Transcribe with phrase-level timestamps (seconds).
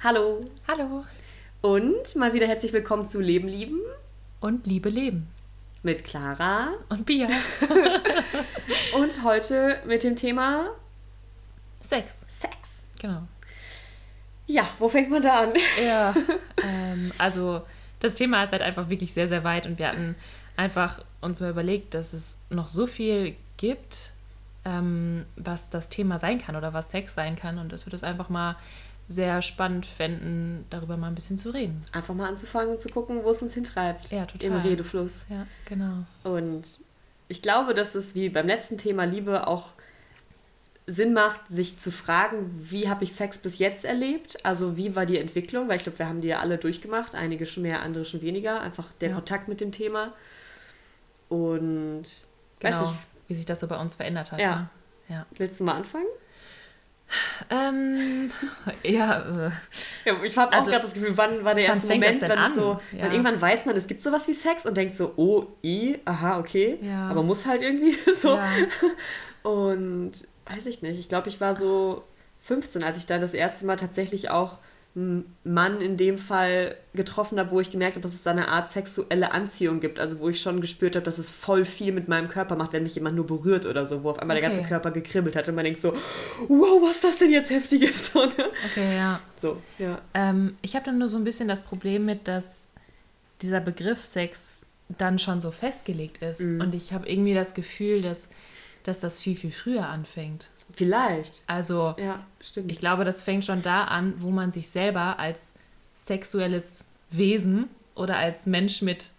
[0.00, 0.44] Hallo.
[0.68, 1.04] Hallo.
[1.60, 3.80] Und mal wieder herzlich willkommen zu Leben lieben
[4.40, 5.28] Und Liebe leben.
[5.82, 6.68] mit Clara.
[6.88, 7.28] Und Bier.
[8.94, 10.68] Und heute mit dem Thema
[11.80, 12.24] Sex.
[12.28, 12.86] Sex.
[13.00, 13.22] Genau.
[14.46, 15.52] Ja, wo fängt man da an?
[15.84, 16.14] Ja.
[16.62, 17.62] ähm, also
[17.98, 20.14] das Thema ist halt einfach wirklich sehr, sehr weit und wir hatten
[20.56, 24.12] einfach uns mal überlegt, dass es noch so viel gibt,
[24.64, 28.04] ähm, was das Thema sein kann oder was Sex sein kann und dass wir das
[28.04, 28.54] einfach mal
[29.08, 31.80] sehr spannend fänden, darüber mal ein bisschen zu reden.
[31.92, 34.10] Einfach mal anzufangen und zu gucken, wo es uns hintreibt.
[34.10, 34.50] Ja, total.
[34.50, 35.24] Im Redefluss.
[35.30, 36.04] Ja, genau.
[36.24, 36.64] Und
[37.28, 39.70] ich glaube, dass es wie beim letzten Thema Liebe auch
[40.86, 44.44] Sinn macht, sich zu fragen, wie habe ich Sex bis jetzt erlebt?
[44.44, 45.68] Also wie war die Entwicklung?
[45.68, 47.14] Weil ich glaube, wir haben die ja alle durchgemacht.
[47.14, 48.60] Einige schon mehr, andere schon weniger.
[48.62, 49.14] Einfach der Ja.
[49.16, 50.12] Kontakt mit dem Thema.
[51.28, 52.04] Und
[52.60, 52.80] Genau.
[52.80, 54.40] weiß nicht, Wie sich das so bei uns verändert hat.
[54.40, 54.56] Ja.
[54.56, 54.68] Ne?
[55.10, 55.26] Ja.
[55.36, 56.06] willst du mal anfangen?
[57.50, 58.30] Ähm,
[58.82, 59.50] ja, äh,
[60.04, 62.54] Ja, ich habe auch Also, gerade das Gefühl, wann war der erste Moment, wenn es
[62.54, 63.06] so, Ja.
[63.10, 66.78] irgendwann weiß man, es gibt sowas wie Sex und denkt so, oh, i, aha, okay,
[66.82, 67.08] Ja.
[67.08, 68.38] aber muss halt irgendwie so.
[69.42, 70.12] Und
[70.46, 72.04] weiß ich nicht, ich glaube, ich war so
[72.40, 74.58] 15, als ich da das erste Mal tatsächlich auch
[75.44, 78.70] Mann in dem Fall getroffen habe, wo ich gemerkt habe, dass es da eine Art
[78.70, 80.00] sexuelle Anziehung gibt.
[80.00, 82.82] Also wo ich schon gespürt habe, dass es voll viel mit meinem Körper macht, wenn
[82.82, 84.56] mich jemand nur berührt oder so, wo auf einmal der Okay.
[84.56, 85.92] ganze Körper gekribbelt hat und man denkt so,
[86.48, 88.10] wow, was ist das denn jetzt Heftiges?
[88.12, 88.50] So, ne?
[88.70, 89.20] Okay, ja.
[89.36, 90.00] so ja.
[90.14, 92.68] Ähm, ich habe dann nur so ein bisschen das Problem mit, dass
[93.42, 96.40] dieser Begriff Sex dann schon so festgelegt ist.
[96.40, 96.60] Mhm.
[96.60, 98.30] Und ich habe irgendwie das Gefühl, dass,
[98.84, 100.48] dass das viel, viel früher anfängt.
[100.72, 101.34] Vielleicht.
[101.46, 102.70] Also Ja, stimmt.
[102.70, 105.54] ich glaube, das fängt schon da an, wo man sich selber als
[105.94, 109.10] sexuelles Wesen oder als Mensch mit,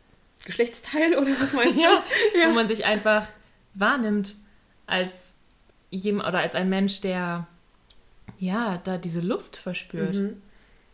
[0.45, 1.81] Geschlechtsteil oder was meinst du?
[1.81, 2.03] ja,
[2.39, 2.49] Ja.
[2.49, 3.25] wo man sich einfach
[3.73, 4.35] wahrnimmt
[4.87, 5.37] als
[5.89, 7.47] jemand oder als ein Mensch, der
[8.37, 10.15] ja da diese Lust verspürt.
[10.15, 10.41] Mhm.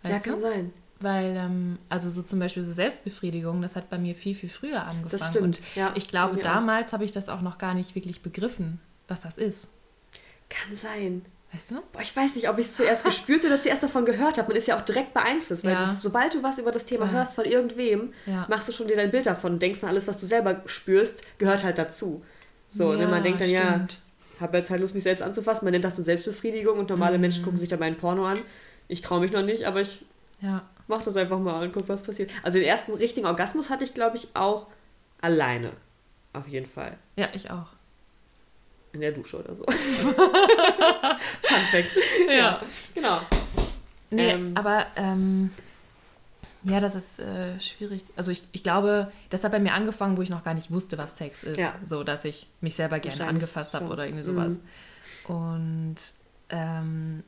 [0.04, 0.40] Ja, kann du?
[0.40, 0.74] sein.
[1.00, 4.82] Weil, ähm, also so zum Beispiel so Selbstbefriedigung, das hat bei mir viel, viel früher
[4.84, 5.10] angefangen.
[5.12, 5.44] Das stimmt.
[5.44, 9.22] Und ja, ich glaube, damals habe ich das auch noch gar nicht wirklich begriffen, was
[9.22, 9.70] das ist.
[10.50, 11.26] Kann sein.
[11.54, 11.76] Weißt du?
[11.94, 14.50] Boah, ich weiß nicht, ob ich es zuerst gespürt oder zuerst davon gehört habe.
[14.50, 15.88] Man ist ja auch direkt beeinflusst, weil Ja.
[15.88, 17.20] so, sobald du was über das Thema Klar.
[17.20, 18.46] hörst von irgendwem, Ja.
[18.50, 21.64] machst du schon dir dein Bild davon, denkst an alles, was du selber spürst, gehört
[21.64, 22.24] halt dazu.
[22.68, 24.00] So, und wenn Ja, man denkt dann, ja, stimmt.
[24.42, 27.22] habe jetzt halt Lust, mich selbst anzufassen, man nennt das eine Selbstbefriedigung und normale Mhm.
[27.22, 28.38] Menschen gucken sich dabei ein Porno an.
[28.90, 30.04] Ich traue mich noch nicht, aber ich
[30.42, 30.68] Ja.
[30.88, 32.32] mach das einfach mal und guck, was passiert.
[32.44, 34.68] Also den ersten richtigen Orgasmus hatte ich, glaube ich, auch
[35.22, 35.72] alleine.
[36.34, 36.98] Auf jeden Fall.
[37.16, 37.68] Ja, ich auch.
[38.96, 39.64] In der Dusche oder so.
[39.68, 39.78] Fun
[41.72, 41.90] Fact.
[42.30, 42.62] Ja.
[42.94, 43.20] Genau.
[44.10, 44.52] Nee, Ähm.
[44.56, 45.50] aber ähm,
[46.64, 48.04] ja, das ist äh, schwierig.
[48.16, 50.98] Also ich, ich glaube, das hat bei mir angefangen, wo ich noch gar nicht wusste,
[50.98, 51.60] was Sex ist.
[51.60, 51.74] Ja.
[51.84, 54.36] So, dass ich mich selber gerne angefasst habe oder irgendwie Mhm.
[54.36, 54.60] sowas.
[55.28, 55.98] Und
[56.50, 57.24] ähm,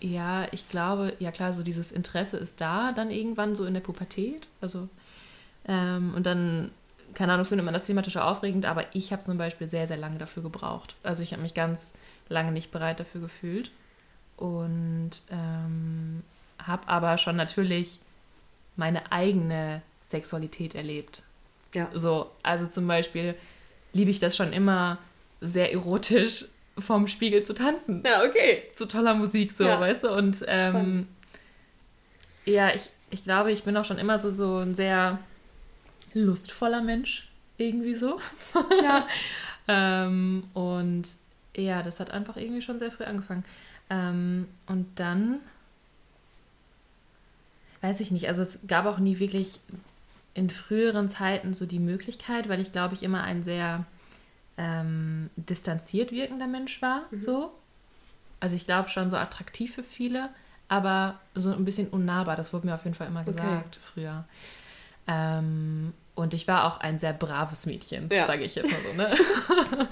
[0.00, 3.80] ja, ich glaube, ja klar, so dieses Interesse ist da dann irgendwann so in der
[3.80, 4.48] Pubertät.
[4.60, 4.88] Also
[5.68, 6.72] ähm, und dann,
[7.14, 10.18] keine Ahnung, findet man das thematisch aufregend, aber ich habe zum Beispiel sehr, sehr lange
[10.18, 10.94] dafür gebraucht.
[11.02, 11.94] Also ich habe mich ganz
[12.28, 13.70] lange nicht bereit dafür gefühlt.
[14.36, 16.22] Und ähm,
[16.58, 18.00] habe aber schon natürlich
[18.76, 21.22] meine eigene Sexualität erlebt.
[21.74, 21.88] Ja.
[21.94, 23.34] So, also zum Beispiel
[23.92, 24.98] liebe ich das schon immer
[25.40, 26.46] sehr erotisch
[26.78, 28.02] vom Spiegel zu tanzen.
[28.06, 28.62] Ja, okay.
[28.72, 29.78] Zu toller Musik, so, Ja.
[29.78, 30.12] weißt du?
[30.14, 31.06] Und ähm,
[32.46, 35.18] ja, ich, ich glaube, ich bin auch schon immer so, so ein sehr
[36.14, 37.28] lustvoller Mensch,
[37.58, 38.18] irgendwie so.
[38.82, 39.06] Ja.
[39.68, 41.04] Ähm, und
[41.56, 43.44] ja, das hat einfach irgendwie schon sehr früh angefangen.
[43.90, 45.38] Ähm, und dann,
[47.80, 49.60] weiß ich nicht, also es gab auch nie wirklich
[50.34, 53.84] in früheren Zeiten so die Möglichkeit, weil ich glaube ich immer ein sehr
[54.58, 57.52] ähm, distanziert wirkender Mensch war, so.
[58.40, 60.30] Also ich glaube schon so attraktiv für viele,
[60.68, 63.32] aber so ein bisschen unnahbar, das wurde mir auf jeden Fall immer Okay.
[63.32, 64.24] gesagt früher.
[65.06, 68.26] Ähm, und ich war auch ein sehr braves Mädchen, Ja.
[68.26, 68.96] sage ich jetzt mal so.
[68.96, 69.88] Ne?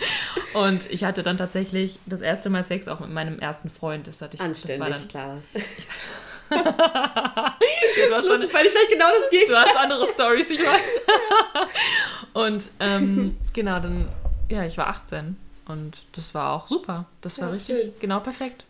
[0.67, 4.07] und ich hatte dann tatsächlich das erste Mal Sex auch mit meinem ersten Freund.
[4.07, 5.09] Das, hatte ich, das war Anständig, dann.
[5.09, 5.39] klar.
[6.51, 9.65] Du hast, lustig, weil ich vielleicht genau das du Gegenteil.
[9.67, 11.01] hast andere Stories, ich weiß.
[12.33, 14.09] und ähm, genau, dann,
[14.49, 15.37] ja, ich war 18
[15.69, 17.05] und das war auch super.
[17.21, 17.93] Das war Ja, richtig, schön.
[18.01, 18.65] genau perfekt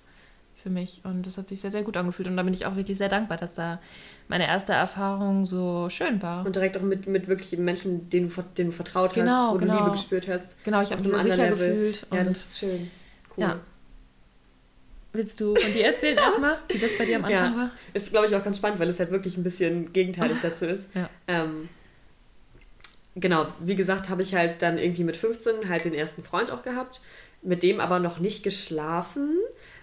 [0.62, 1.00] für mich.
[1.04, 2.28] Und das hat sich sehr, sehr gut angefühlt.
[2.28, 3.80] Und da bin ich auch wirklich sehr dankbar, dass da
[4.28, 6.44] meine erste Erfahrung so schön war.
[6.46, 9.58] Und direkt auch mit, mit wirklich Menschen, denen du, denen du vertraut Genau, hast, wo
[9.58, 9.72] genau.
[9.72, 10.62] du Liebe gespürt hast.
[10.64, 11.50] genau, ich habe mich sicher Level.
[11.68, 12.06] gefühlt.
[12.12, 12.90] Ja, und das ist schön.
[13.36, 13.42] Cool.
[13.44, 13.60] Ja.
[15.12, 17.56] Willst du von dir erzählen erstmal, wie das bei dir am Anfang Ja.
[17.56, 17.70] war?
[17.94, 20.86] Ist, glaube ich, auch ganz spannend, weil es halt wirklich ein bisschen gegenteilig dazu ist.
[20.94, 21.08] Ja.
[21.26, 21.68] Ähm,
[23.16, 26.62] genau, wie gesagt, habe ich halt dann irgendwie mit 15 halt den ersten Freund auch
[26.62, 27.00] gehabt,
[27.42, 29.30] mit dem aber noch nicht geschlafen,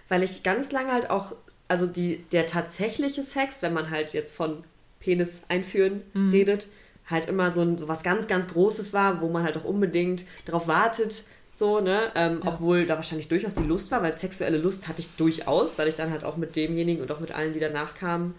[0.08, 1.34] weil ich ganz lange halt auch
[1.68, 4.64] also die, der tatsächliche Sex, wenn man halt jetzt von
[5.00, 6.30] Penis einführen mhm.
[6.30, 6.68] redet,
[7.06, 10.24] halt immer so, ein, so was ganz, ganz Großes war, wo man halt auch unbedingt
[10.46, 12.12] darauf wartet, so, ne?
[12.14, 12.52] Ähm, ja.
[12.52, 15.96] Obwohl da wahrscheinlich durchaus die Lust war, weil sexuelle Lust hatte ich durchaus, weil ich
[15.96, 18.34] dann halt auch mit demjenigen und auch mit allen, die danach kamen,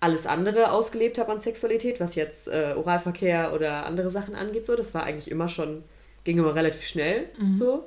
[0.00, 4.66] alles andere ausgelebt habe an Sexualität, was jetzt äh, Oralverkehr oder andere Sachen angeht.
[4.66, 5.82] So, das war eigentlich immer schon,
[6.24, 7.52] ging immer relativ schnell mhm.
[7.52, 7.86] so.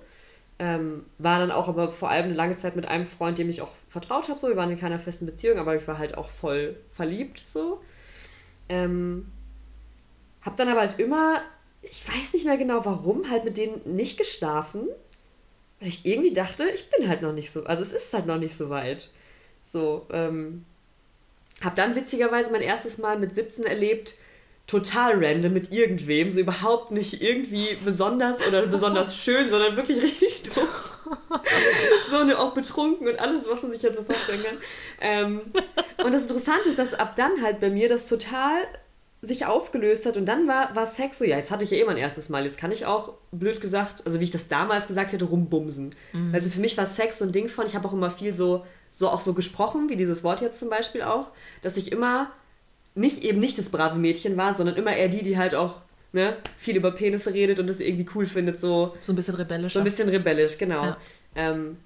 [0.60, 3.62] Ähm, war dann auch aber vor allem eine lange Zeit mit einem Freund, dem ich
[3.62, 4.40] auch vertraut habe.
[4.40, 7.44] So, wir waren in keiner festen Beziehung, aber ich war halt auch voll verliebt.
[7.46, 7.82] So.
[8.70, 9.32] Ähm,
[10.42, 11.42] hab dann aber halt immer,
[11.82, 14.88] ich weiß nicht mehr genau warum, halt mit denen nicht geschlafen.
[15.80, 18.40] Weil ich irgendwie dachte, ich bin halt noch nicht so, also es ist halt noch
[18.40, 19.12] nicht so weit.
[19.62, 20.66] So, ähm,
[21.62, 24.16] hab dann witzigerweise mein erstes Mal mit 17 erlebt,
[24.68, 30.44] total random mit irgendwem, so überhaupt nicht irgendwie besonders oder besonders schön, sondern wirklich richtig
[30.44, 30.94] doof.
[32.12, 34.58] so eine auch betrunken und alles, was man sich jetzt so vorstellen kann.
[35.00, 35.42] Ähm,
[36.04, 38.58] und das Interessante ist, dass ab dann halt bei mir das total
[39.22, 41.86] sich aufgelöst hat und dann war, war Sex so, ja, jetzt hatte ich ja eh
[41.86, 45.12] mein erstes Mal, jetzt kann ich auch, blöd gesagt, also wie ich das damals gesagt
[45.12, 45.96] hätte, rumbumsen.
[46.14, 46.34] Mhm.
[46.34, 48.66] Also für mich war Sex so ein Ding von, ich habe auch immer viel so,
[48.92, 51.32] so auch so gesprochen, wie dieses Wort jetzt zum Beispiel auch,
[51.62, 52.32] dass ich immer
[52.98, 56.38] nicht eben nicht das brave Mädchen war, sondern immer eher die, die halt auch ne,
[56.58, 58.96] viel über Penisse redet und das irgendwie cool findet, so.
[59.02, 59.74] So ein bisschen rebellisch.
[59.74, 60.84] So ein bisschen rebellisch, genau.
[60.84, 60.98] Ja.
[61.36, 61.78] Ähm,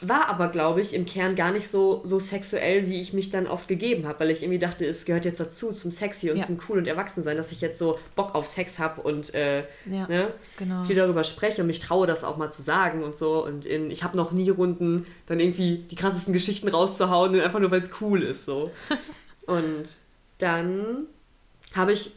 [0.00, 3.46] war aber, glaube ich, im Kern gar nicht so, so sexuell, wie ich mich dann
[3.46, 6.46] oft gegeben habe, weil ich irgendwie dachte, es gehört jetzt dazu, zum Sexy und ja.
[6.46, 10.06] zum Cool und Erwachsensein, dass ich jetzt so Bock auf Sex habe und äh, ja,
[10.08, 10.82] ne, genau.
[10.84, 13.44] viel darüber spreche und mich traue, das auch mal zu sagen und so.
[13.44, 17.70] Und in, ich habe noch nie Runden, dann irgendwie die krassesten Geschichten rauszuhauen, einfach nur,
[17.70, 18.46] weil es cool ist.
[18.46, 18.70] So.
[19.46, 19.96] und
[20.38, 21.06] dann
[21.74, 22.12] habe ich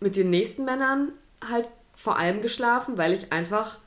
[0.00, 1.12] mit den nächsten Männern
[1.48, 3.78] halt vor allem geschlafen, weil ich einfach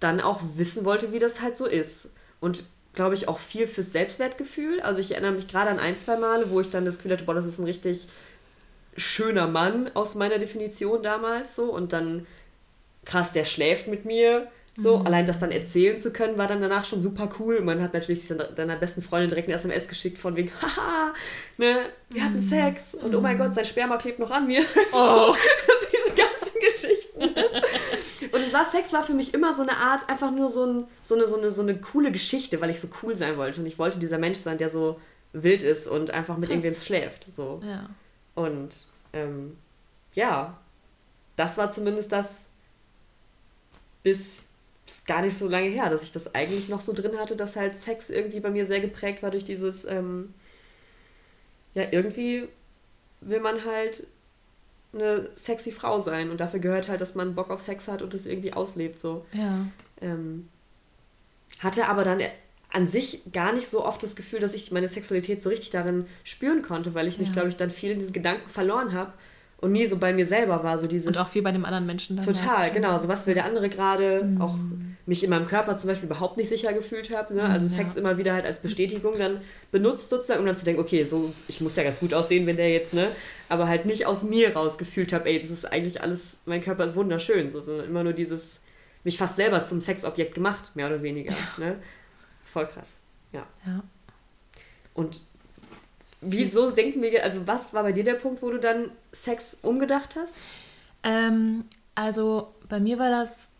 [0.00, 2.10] dann auch wissen wollte, wie das halt so ist
[2.40, 2.64] und
[2.94, 4.80] glaube ich auch viel fürs Selbstwertgefühl.
[4.80, 7.24] Also ich erinnere mich gerade an ein, zwei Male, wo ich dann das Gefühl hatte,
[7.24, 8.08] boah, das ist ein richtig
[8.96, 12.26] schöner Mann aus meiner Definition damals so und dann
[13.04, 14.50] krass, der schläft mit mir.
[14.80, 15.06] So, mhm.
[15.06, 17.60] allein das dann erzählen zu können, war dann danach schon super cool.
[17.62, 21.12] Man hat natürlich seiner besten Freundin direkt eine SMS geschickt von wegen, haha,
[21.56, 21.80] ne,
[22.10, 22.40] wir hatten mhm.
[22.40, 23.40] Sex und oh mein mhm.
[23.40, 24.62] Gott, sein Sperma klebt noch an mir.
[24.92, 25.32] Oh.
[25.32, 25.36] so,
[25.92, 27.22] diese ganzen Geschichten.
[28.32, 30.84] Und es war, Sex war für mich immer so eine Art, einfach nur so, ein,
[31.02, 33.60] so, eine, so, eine, so eine coole Geschichte, weil ich so cool sein wollte.
[33.60, 35.00] Und ich wollte dieser Mensch sein, der so
[35.32, 36.64] wild ist und einfach mit Krass.
[36.64, 37.26] irgendwem schläft.
[37.32, 37.60] So.
[37.64, 37.90] Ja.
[38.34, 39.56] Und ähm,
[40.12, 40.56] ja,
[41.36, 42.48] das war zumindest das
[44.02, 44.44] bis,
[44.88, 47.56] bis gar nicht so lange her, dass ich das eigentlich noch so drin hatte, dass
[47.56, 50.32] halt Sex irgendwie bei mir sehr geprägt war durch dieses, ähm,
[51.74, 52.48] ja, irgendwie
[53.20, 54.06] will man halt
[54.94, 58.14] eine sexy Frau sein und dafür gehört halt, dass man Bock auf Sex hat und
[58.14, 59.26] das irgendwie auslebt so.
[59.34, 59.66] Ja.
[60.00, 60.48] Ähm,
[61.58, 62.22] hatte aber dann
[62.72, 66.06] an sich gar nicht so oft das Gefühl, dass ich meine Sexualität so richtig darin
[66.24, 67.34] spüren konnte, weil ich mich, ja.
[67.34, 69.12] glaube ich, dann viel in diesen Gedanken verloren habe
[69.60, 70.78] und nie so bei mir selber war.
[70.78, 72.16] So dieses, und auch viel bei dem anderen Menschen.
[72.16, 72.96] Dann total, genau.
[72.98, 74.24] So was will der andere gerade.
[74.24, 74.40] Mhm.
[74.40, 74.54] Auch
[75.06, 77.34] mich in meinem Körper zum Beispiel überhaupt nicht sicher gefühlt habe.
[77.34, 77.42] Ne?
[77.42, 78.00] Also mhm, Sex ja.
[78.00, 79.40] immer wieder halt als Bestätigung dann
[79.72, 82.58] benutzt sozusagen, um dann zu denken, okay, so ich muss ja ganz gut aussehen, wenn
[82.58, 83.08] der jetzt, ne?
[83.48, 86.84] Aber halt nicht aus mir raus gefühlt habe, ey, das ist eigentlich alles, mein Körper
[86.84, 87.50] ist wunderschön.
[87.50, 88.60] So, sondern immer nur dieses,
[89.02, 91.32] mich fast selber zum Sexobjekt gemacht, mehr oder weniger.
[91.32, 91.64] Ja.
[91.64, 91.76] Ne?
[92.44, 92.98] Voll krass.
[93.32, 93.44] Ja.
[93.66, 93.82] ja.
[94.92, 95.22] Und
[96.20, 100.16] Wieso denken wir, also was war bei dir der Punkt, wo du dann Sex umgedacht
[100.16, 100.34] hast?
[101.02, 103.52] Ähm, also bei mir war das,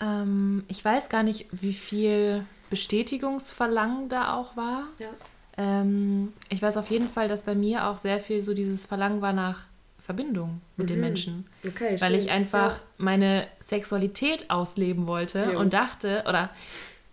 [0.00, 4.84] ähm, ich weiß gar nicht, wie viel Bestätigungsverlangen da auch war.
[4.98, 5.08] Ja.
[5.56, 9.20] Ähm, ich weiß auf jeden Fall, dass bei mir auch sehr viel so dieses Verlangen
[9.20, 9.60] war nach
[10.00, 10.92] Verbindung mit mhm.
[10.92, 11.46] den Menschen.
[11.66, 12.20] Okay, weil schön.
[12.20, 12.84] ich einfach ja.
[12.98, 15.58] meine Sexualität ausleben wollte ja.
[15.58, 16.50] und dachte, oder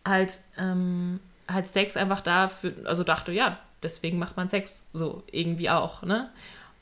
[0.04, 5.70] halt, ähm, halt Sex einfach dafür, also dachte, ja, deswegen macht man Sex so irgendwie
[5.70, 6.30] auch, ne?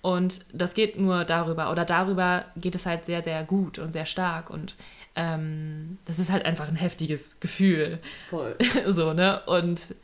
[0.02, 4.06] Und das geht nur darüber oder darüber geht es halt sehr, sehr gut und sehr
[4.06, 4.76] stark und
[5.16, 8.00] ähm, das ist halt einfach ein heftiges Gefühl.
[8.30, 8.56] Voll.
[8.88, 9.42] so, ne?
[9.46, 9.96] Und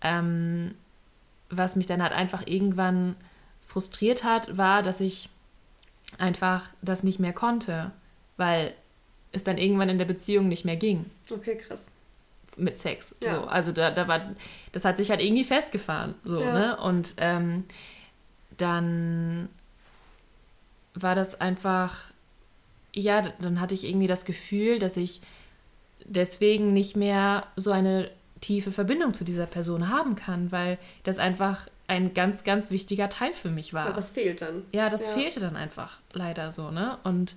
[0.00, 0.74] ähm,
[1.50, 3.14] was mich dann halt einfach irgendwann
[3.66, 5.28] frustriert hat, war, dass ich
[6.18, 7.90] einfach das nicht mehr konnte,
[8.38, 8.72] weil
[9.32, 11.10] es dann irgendwann in der Beziehung nicht mehr ging.
[11.30, 11.84] Okay, krass
[12.56, 13.16] mit Sex.
[13.22, 13.40] Ja.
[13.40, 13.46] So.
[13.46, 14.34] Also da, da war,
[14.72, 16.14] das hat sich halt irgendwie festgefahren.
[16.24, 16.52] So, ja.
[16.52, 16.76] ne?
[16.78, 17.64] Und ähm,
[18.56, 19.48] dann
[20.94, 21.96] war das einfach,
[22.92, 25.20] ja, dann hatte ich irgendwie das Gefühl, dass ich
[26.04, 28.10] deswegen nicht mehr so eine
[28.40, 33.32] tiefe Verbindung zu dieser Person haben kann, weil das einfach ein ganz, ganz wichtiger Teil
[33.32, 33.86] für mich war.
[33.86, 34.64] Aber was fehlt dann?
[34.72, 35.12] Ja, das ja.
[35.12, 36.98] fehlte dann einfach leider so, ne?
[37.04, 37.36] Und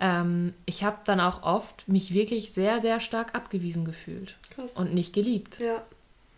[0.00, 4.72] ähm, ich habe dann auch oft mich wirklich sehr, sehr stark abgewiesen gefühlt Krass.
[4.74, 5.60] und nicht geliebt.
[5.60, 5.82] Ja.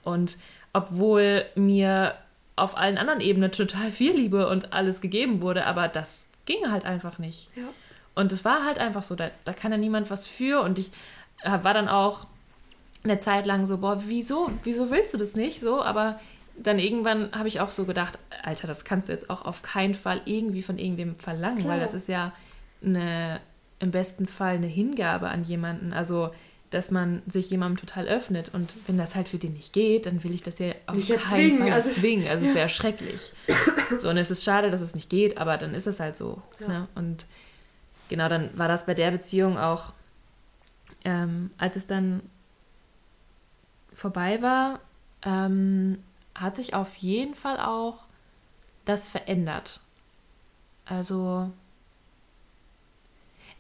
[0.05, 0.37] Und
[0.73, 2.15] obwohl mir
[2.57, 6.85] auf allen anderen Ebenen total viel Liebe und alles gegeben wurde, aber das ging halt
[6.85, 7.49] einfach nicht.
[7.55, 7.69] Ja.
[8.15, 10.91] Und es war halt einfach so, da, da kann ja niemand was für und ich
[11.45, 12.27] war dann auch
[13.05, 14.51] eine Zeit lang so, boah, wieso?
[14.65, 15.61] Wieso willst du das nicht?
[15.61, 16.21] So, aber
[16.57, 19.95] dann irgendwann habe ich auch so gedacht, Alter, das kannst du jetzt auch auf keinen
[19.95, 21.75] Fall irgendwie von irgendwem verlangen, Klar.
[21.75, 22.33] weil das ist ja
[22.85, 23.41] eine,
[23.83, 25.93] im besten Fall eine Hingabe an jemanden.
[25.93, 26.31] Also,
[26.71, 30.25] dass man sich jemandem total öffnet und wenn das halt für den nicht geht, dann
[30.25, 32.29] will ich das ja auf nicht keinen zwingen, Fall also, zwingen.
[32.29, 32.51] Also, ja.
[32.51, 33.33] es wäre schrecklich.
[34.01, 36.41] So, und es ist schade, dass es nicht geht, aber dann ist es halt so.
[36.61, 36.69] Ja.
[36.69, 36.89] Ne?
[36.95, 37.27] Und
[38.09, 39.93] genau, dann war das bei der Beziehung auch,
[41.05, 42.23] ähm, als es dann
[43.93, 44.81] vorbei war,
[45.27, 45.99] ähm,
[46.35, 48.05] hat sich auf jeden Fall auch
[48.87, 49.81] das verändert.
[50.87, 51.51] Also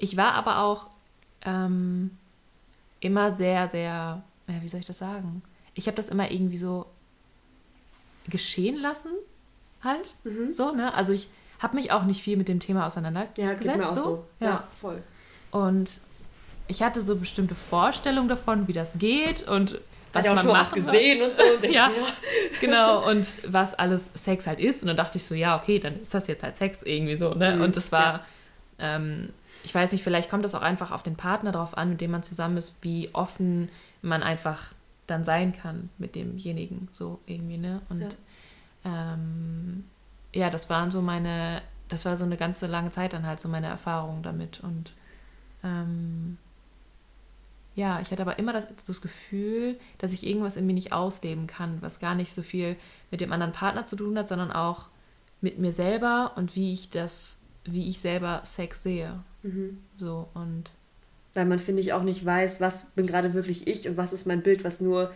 [0.02, 0.88] ich war aber auch
[1.42, 2.10] ähm,
[2.98, 5.42] immer sehr, sehr, ja, wie soll ich das sagen?
[5.74, 6.86] Ich habe das immer irgendwie so
[8.26, 9.12] geschehen lassen,
[9.82, 10.14] halt.
[10.24, 10.52] Mhm.
[10.54, 10.92] So, ne?
[10.94, 11.28] Also ich
[11.60, 13.64] habe mich auch nicht viel mit dem Thema auseinandergesetzt.
[13.64, 14.00] Ja, so.
[14.00, 14.24] so.
[14.40, 14.46] Ja.
[14.46, 15.04] ja, voll.
[15.52, 16.00] Und
[16.66, 19.80] ich hatte so bestimmte Vorstellungen davon, wie das geht und
[20.12, 21.42] was Hat auch schon was gesehen und so.
[21.42, 21.92] Und ja,
[22.60, 23.08] genau.
[23.08, 24.82] Und was alles Sex halt ist.
[24.82, 27.34] Und dann dachte ich so, ja, okay, dann ist das jetzt halt Sex irgendwie so.
[27.34, 27.54] Ne?
[27.54, 28.26] Mhm, und das war, ja.
[28.78, 29.30] Ähm,
[29.64, 32.10] ich weiß nicht, vielleicht kommt das auch einfach auf den Partner drauf an, mit dem
[32.10, 33.68] man zusammen ist, wie offen
[34.02, 34.72] man einfach
[35.06, 37.82] dann sein kann mit demjenigen, so irgendwie, ne?
[37.88, 38.16] Und
[38.84, 39.84] ja, ähm,
[40.32, 43.48] ja das waren so meine, das war so eine ganze lange Zeit dann halt so
[43.48, 44.60] meine Erfahrung damit.
[44.60, 44.92] Und
[45.62, 46.38] ähm,
[47.74, 51.46] ja, ich hatte aber immer das, das Gefühl, dass ich irgendwas in mir nicht ausleben
[51.46, 52.76] kann, was gar nicht so viel
[53.10, 54.86] mit dem anderen Partner zu tun hat, sondern auch
[55.40, 59.22] mit mir selber und wie ich das, wie ich selber Sex sehe.
[59.42, 59.78] Mhm.
[59.98, 60.72] So und
[61.34, 64.26] weil man finde ich auch nicht weiß, was bin gerade wirklich ich und was ist
[64.26, 65.12] mein Bild, was nur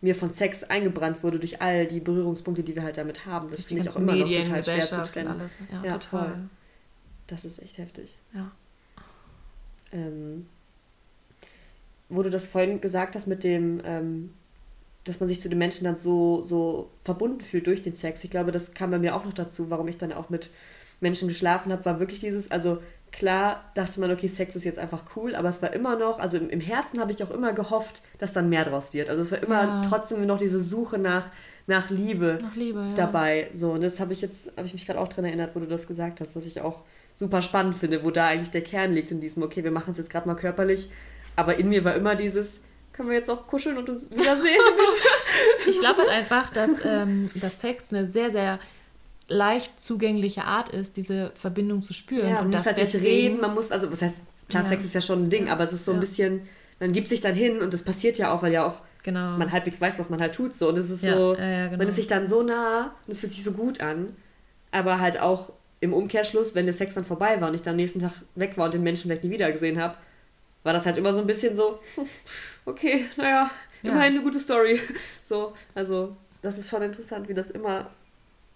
[0.00, 3.50] mir von Sex eingebrannt wurde durch all die Berührungspunkte, die wir halt damit haben.
[3.50, 5.28] Das finde ich auch immer Medien, noch total schwer zu trennen.
[5.28, 5.58] Alles.
[5.72, 6.28] Ja, ja total.
[6.28, 6.38] Voll.
[7.26, 8.16] Das ist echt heftig.
[8.32, 8.52] Ja.
[9.90, 10.46] Ähm,
[12.08, 14.32] wo du das vorhin gesagt hast mit dem, ähm,
[15.04, 18.22] dass man sich zu den Menschen dann so, so verbunden fühlt durch den Sex.
[18.22, 20.50] Ich glaube, das kam bei mir auch noch dazu, warum ich dann auch mit
[21.00, 22.78] Menschen geschlafen habe, war wirklich dieses, also
[23.12, 26.36] klar dachte man, okay, Sex ist jetzt einfach cool, aber es war immer noch, also
[26.36, 29.08] im, im Herzen habe ich auch immer gehofft, dass dann mehr draus wird.
[29.08, 29.82] Also es war immer ja.
[29.88, 31.26] trotzdem noch diese Suche nach,
[31.66, 32.94] nach Liebe, nach Liebe ja.
[32.94, 33.48] dabei.
[33.52, 35.66] So, und das habe ich jetzt, habe ich mich gerade auch dran erinnert, wo du
[35.66, 36.82] das gesagt hast, was ich auch
[37.14, 39.98] super spannend finde, wo da eigentlich der Kern liegt in diesem, okay, wir machen es
[39.98, 40.90] jetzt gerade mal körperlich,
[41.36, 42.62] aber in mir war immer dieses,
[42.92, 44.60] können wir jetzt auch kuscheln und uns wiedersehen?
[45.68, 48.58] ich glaube halt einfach, dass, ähm, dass Sex eine sehr, sehr
[49.28, 52.28] leicht zugängliche Art ist, diese Verbindung zu spüren.
[52.28, 54.68] Ja, man und muss halt nicht reden, man muss, also was heißt, klar, ja.
[54.68, 55.52] Sex ist ja schon ein Ding, ja.
[55.52, 56.42] aber es ist so ein bisschen,
[56.80, 59.36] man gibt sich dann hin und das passiert ja auch, weil ja auch genau.
[59.36, 60.54] man halbwegs weiß, was man halt tut.
[60.54, 60.68] So.
[60.70, 61.76] Und es ist so, genau.
[61.76, 64.16] man ist sich dann so nah und es fühlt sich so gut an,
[64.70, 67.76] aber halt auch im Umkehrschluss, wenn der Sex dann vorbei war und ich dann am
[67.76, 69.96] nächsten Tag weg war und den Menschen vielleicht nie wieder gesehen habe,
[70.64, 71.78] war das halt immer so ein bisschen so,
[72.64, 73.50] okay, naja,
[73.82, 73.90] ja.
[73.90, 74.80] immerhin eine gute Story.
[75.22, 77.90] So, also das ist schon interessant, wie das immer,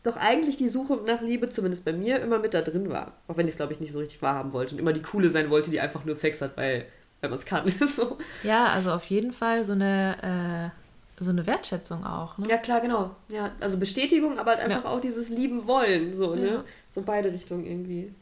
[0.02, 3.12] doch eigentlich die Suche nach Liebe, zumindest bei mir, immer mit da drin war.
[3.28, 5.30] Auch wenn ich es, glaube ich, nicht so richtig wahrhaben wollte und immer die Coole
[5.30, 6.86] sein wollte, die einfach nur Sex hat, weil,
[7.20, 7.72] weil man es kann.
[7.96, 8.18] so.
[8.42, 10.72] Ja, also auf jeden Fall so eine,
[11.20, 12.36] äh, so eine Wertschätzung auch.
[12.38, 12.48] Ne?
[12.48, 13.14] Ja, klar, genau.
[13.28, 14.90] Ja, also Bestätigung, aber halt einfach ja.
[14.90, 16.14] auch dieses Lieben wollen.
[16.16, 16.46] So, ne?
[16.46, 16.64] Ja.
[16.90, 18.12] So beide Richtungen irgendwie.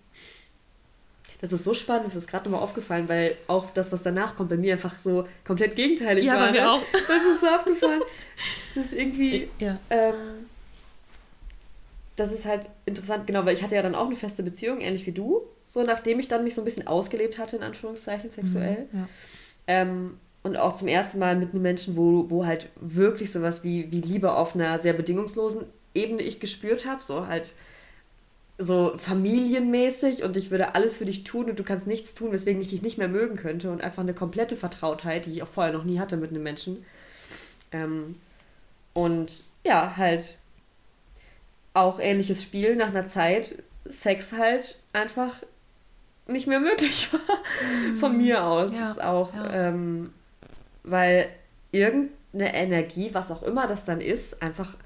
[1.41, 4.51] Das ist so spannend, das ist gerade nochmal aufgefallen, weil auch das, was danach kommt,
[4.51, 6.41] bei mir einfach so komplett gegenteilig ja, war.
[6.41, 6.71] Ja, bei mir ne?
[6.73, 6.83] auch.
[6.93, 8.03] Das ist so aufgefallen.
[8.75, 9.49] Das ist irgendwie.
[9.59, 9.79] Ja.
[9.89, 10.15] Ähm,
[12.21, 15.07] das ist halt interessant, genau, weil ich hatte ja dann auch eine feste Beziehung, ähnlich
[15.07, 18.89] wie du, so nachdem ich dann mich so ein bisschen ausgelebt hatte, in Anführungszeichen, sexuell.
[18.93, 19.09] Mhm, ja.
[19.67, 23.91] ähm, und auch zum ersten Mal mit einem Menschen, wo, wo halt wirklich sowas wie,
[23.91, 27.55] wie Liebe auf einer sehr bedingungslosen Ebene ich gespürt habe, so halt
[28.59, 32.61] so familienmäßig und ich würde alles für dich tun und du kannst nichts tun, weswegen
[32.61, 35.73] ich dich nicht mehr mögen könnte und einfach eine komplette Vertrautheit, die ich auch vorher
[35.73, 36.85] noch nie hatte mit einem Menschen.
[37.73, 38.17] Ähm,
[38.93, 40.37] und ja, halt
[41.75, 45.35] auch ähnliches Spiel nach einer Zeit, Sex halt einfach
[46.27, 47.21] nicht mehr möglich war.
[47.67, 47.97] Mhm.
[47.97, 49.35] Von mir aus ja, auch.
[49.35, 49.69] Ja.
[49.69, 50.13] Ähm,
[50.83, 51.29] weil
[51.73, 54.77] irgendeine Energie, was auch immer das dann ist, einfach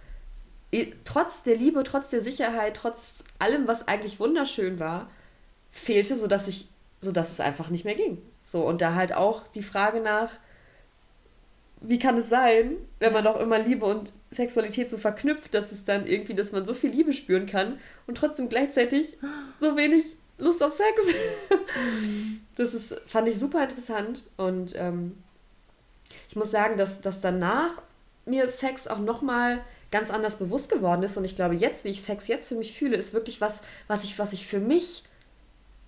[1.05, 5.09] trotz der Liebe, trotz der Sicherheit, trotz allem, was eigentlich wunderschön war,
[5.71, 8.19] fehlte, sodass ich, sodass es einfach nicht mehr ging.
[8.43, 10.31] So, und da halt auch die Frage nach,
[11.87, 15.85] wie kann es sein, wenn man doch immer Liebe und Sexualität so verknüpft, dass es
[15.85, 19.17] dann irgendwie, dass man so viel Liebe spüren kann und trotzdem gleichzeitig
[19.61, 20.89] so wenig Lust auf Sex.
[22.57, 25.17] das ist, fand ich super interessant und ähm,
[26.29, 27.83] ich muss sagen, dass, dass danach
[28.27, 29.61] mir Sex auch nochmal
[29.91, 31.17] ganz anders bewusst geworden ist.
[31.17, 34.03] Und ich glaube, jetzt, wie ich Sex jetzt für mich fühle, ist wirklich was, was
[34.05, 35.05] ich, was ich für mich,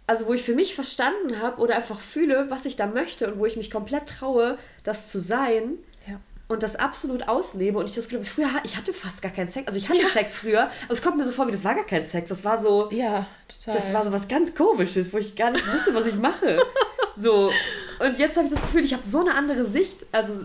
[0.07, 3.39] also wo ich für mich verstanden habe oder einfach fühle, was ich da möchte und
[3.39, 5.79] wo ich mich komplett traue, das zu sein.
[6.07, 6.21] Ja.
[6.49, 7.79] Und das absolut auslebe.
[7.79, 9.67] Und ich das glaube, früher, ich hatte fast gar keinen Sex.
[9.67, 10.09] Also ich hatte ja.
[10.09, 12.29] Sex früher, aber es kommt mir so vor, wie das war gar kein Sex.
[12.29, 12.89] Das war so.
[12.93, 13.75] Ja, total.
[13.75, 16.61] Das war so was ganz komisches, wo ich gar nicht wusste, was ich mache.
[17.17, 17.51] so.
[17.99, 20.07] Und jetzt habe ich das Gefühl, ich habe so eine andere Sicht.
[20.13, 20.45] Also.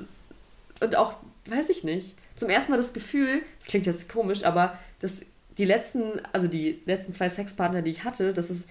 [0.80, 4.78] Und auch, weiß ich nicht zum ersten Mal das Gefühl, das klingt jetzt komisch, aber
[5.00, 5.22] dass
[5.60, 8.68] die letzten, also die letzten zwei Sexpartner, die ich hatte, das ist,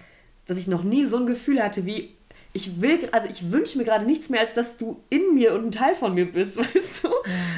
[0.51, 2.09] dass ich noch nie so ein Gefühl hatte wie,
[2.51, 5.67] ich will, also ich wünsche mir gerade nichts mehr, als dass du in mir und
[5.67, 7.09] ein Teil von mir bist, weißt du?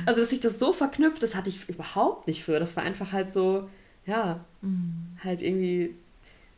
[0.05, 2.59] Also, dass sich das so verknüpft, das hatte ich überhaupt nicht früher.
[2.59, 3.67] Das war einfach halt so,
[4.05, 5.17] ja, mhm.
[5.23, 5.95] halt irgendwie,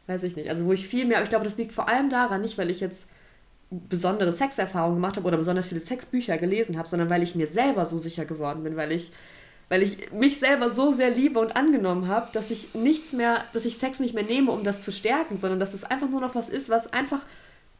[0.07, 0.49] weiß ich nicht.
[0.49, 2.69] Also, wo ich viel mehr, aber ich glaube, das liegt vor allem daran, nicht weil
[2.69, 3.07] ich jetzt
[3.69, 7.85] besondere Sexerfahrungen gemacht habe oder besonders viele Sexbücher gelesen habe, sondern weil ich mir selber
[7.85, 9.11] so sicher geworden bin, weil ich
[9.69, 13.65] weil ich mich selber so sehr liebe und angenommen habe, dass ich nichts mehr, dass
[13.65, 16.35] ich Sex nicht mehr nehme, um das zu stärken, sondern dass es einfach nur noch
[16.35, 17.21] was ist, was einfach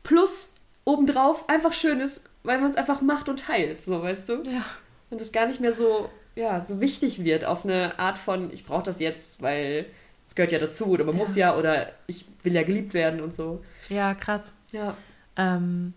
[0.04, 4.44] plus obendrauf einfach schön ist, weil man es einfach macht und teilt, so weißt du?
[4.44, 4.66] Ja.
[5.10, 8.66] Und es gar nicht mehr so, ja, so wichtig wird auf eine Art von, ich
[8.66, 9.86] brauche das jetzt, weil
[10.28, 11.20] es gehört ja dazu oder man ja.
[11.20, 13.64] muss ja oder ich will ja geliebt werden und so.
[13.90, 14.54] Ja, krass.
[14.72, 14.96] Ja.
[15.38, 15.94] Ähm,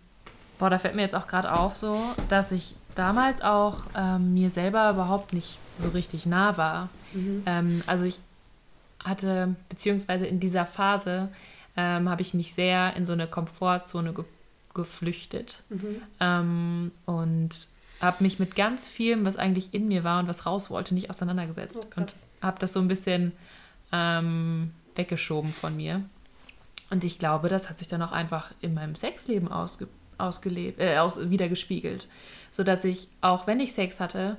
[0.59, 4.51] boah, da fällt mir jetzt auch gerade auf so, dass ich damals auch ähm, mir
[4.51, 6.89] selber überhaupt nicht so richtig nah war.
[7.13, 7.43] Mhm.
[7.47, 8.19] Ähm, also ich
[9.03, 11.29] hatte, beziehungsweise in dieser Phase
[11.77, 14.25] ähm, habe ich mich sehr in so eine Komfortzone ge
[14.75, 16.03] geflüchtet mhm.
[16.21, 17.51] ähm, und
[18.01, 21.11] habe mich mit ganz vielem, was eigentlich in mir war und was raus wollte, nicht
[21.11, 23.33] auseinandergesetzt oh, und habe das so ein bisschen
[23.91, 26.03] ähm, weggeschoben von mir.
[26.91, 29.89] Und ich glaube, das hat sich dann auch einfach in meinem Sexleben ausge
[30.19, 32.07] ausgelebt, äh, aus, wieder gespiegelt,
[32.51, 34.37] sodass ich, auch wenn ich Sex hatte,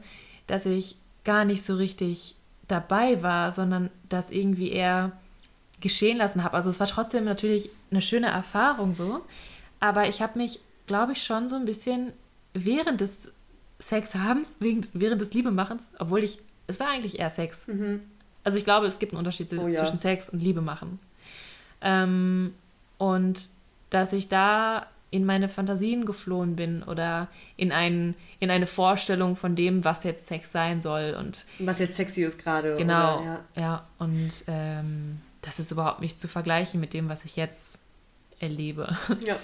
[0.47, 2.35] dass ich gar nicht so richtig
[2.67, 5.11] dabei war, sondern das irgendwie eher
[5.81, 6.55] geschehen lassen habe.
[6.55, 9.21] Also es war trotzdem natürlich eine schöne Erfahrung so,
[9.79, 12.13] aber ich habe mich, glaube ich, schon so ein bisschen
[12.53, 13.31] während des
[13.79, 17.67] Sexhabens, während des Liebemachens, obwohl ich, es war eigentlich eher Sex.
[17.67, 18.01] Mhm.
[18.43, 19.97] Also ich glaube, es gibt einen Unterschied oh, zwischen ja.
[19.97, 20.99] Sex und Liebe machen.
[21.81, 22.53] Ähm,
[22.97, 23.49] und
[23.89, 29.55] dass ich da in meine Fantasien geflohen bin oder in, ein, in eine Vorstellung von
[29.55, 31.15] dem, was jetzt Sex sein soll.
[31.17, 32.75] Und was jetzt sexy ist gerade.
[32.75, 33.61] Genau, oder, ja.
[33.61, 33.87] ja.
[33.97, 37.79] Und ähm, das ist überhaupt nicht zu vergleichen mit dem, was ich jetzt
[38.39, 38.95] erlebe.
[39.25, 39.37] Ja.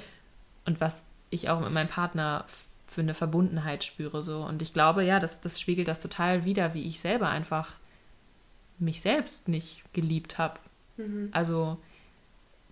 [0.68, 2.46] Und was ich auch mit meinem Partner
[2.88, 4.24] für eine Verbundenheit spüre.
[4.24, 4.44] So.
[4.44, 7.74] Und ich glaube, ja, das, das spiegelt das total wider, wie ich selber einfach
[8.80, 10.60] mich selbst nicht geliebt habe.
[10.98, 11.30] Mhm.
[11.32, 11.78] Also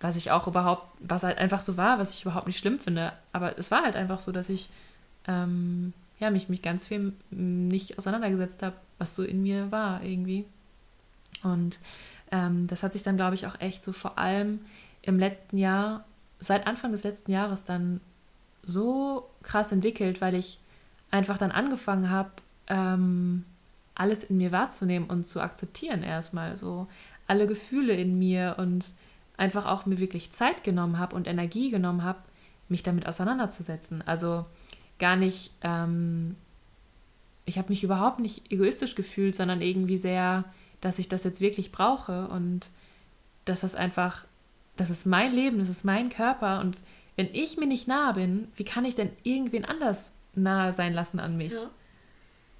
[0.00, 3.12] was ich auch überhaupt, was halt einfach so war, was ich überhaupt nicht schlimm finde.
[3.32, 4.68] Aber es war halt einfach so, dass ich
[5.26, 10.44] ähm, ja, mich, mich ganz viel nicht auseinandergesetzt habe, was so in mir war irgendwie.
[11.42, 11.78] Und
[12.30, 14.60] ähm, das hat sich dann, glaube ich, auch echt so vor allem
[15.02, 16.04] im letzten Jahr,
[16.40, 18.00] seit Anfang des letzten Jahres dann
[18.62, 20.58] so krass entwickelt, weil ich
[21.10, 22.30] einfach dann angefangen habe,
[22.66, 23.44] ähm,
[23.94, 26.88] alles in mir wahrzunehmen und zu akzeptieren erstmal so
[27.26, 28.92] alle Gefühle in mir und
[29.36, 32.20] einfach auch mir wirklich Zeit genommen habe und Energie genommen habe,
[32.68, 34.02] mich damit auseinanderzusetzen.
[34.06, 34.46] Also
[34.98, 36.36] gar nicht, ähm,
[37.44, 40.44] ich habe mich überhaupt nicht egoistisch gefühlt, sondern irgendwie sehr,
[40.80, 42.68] dass ich das jetzt wirklich brauche und
[43.44, 44.24] dass das einfach,
[44.76, 46.78] das ist mein Leben, das ist mein Körper und
[47.16, 51.20] wenn ich mir nicht nahe bin, wie kann ich denn irgendwen anders nahe sein lassen
[51.20, 51.52] an mich?
[51.52, 51.70] Ja.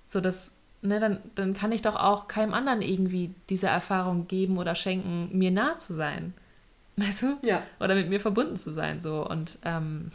[0.05, 4.59] So dass, ne, dann, dann kann ich doch auch keinem anderen irgendwie diese Erfahrung geben
[4.59, 6.35] oder schenken, mir nah zu sein.
[6.97, 7.39] Weißt du?
[7.43, 7.63] Ja.
[7.81, 9.01] Oder mit mir verbunden zu sein.
[9.01, 9.29] So.
[9.29, 10.11] Und ähm,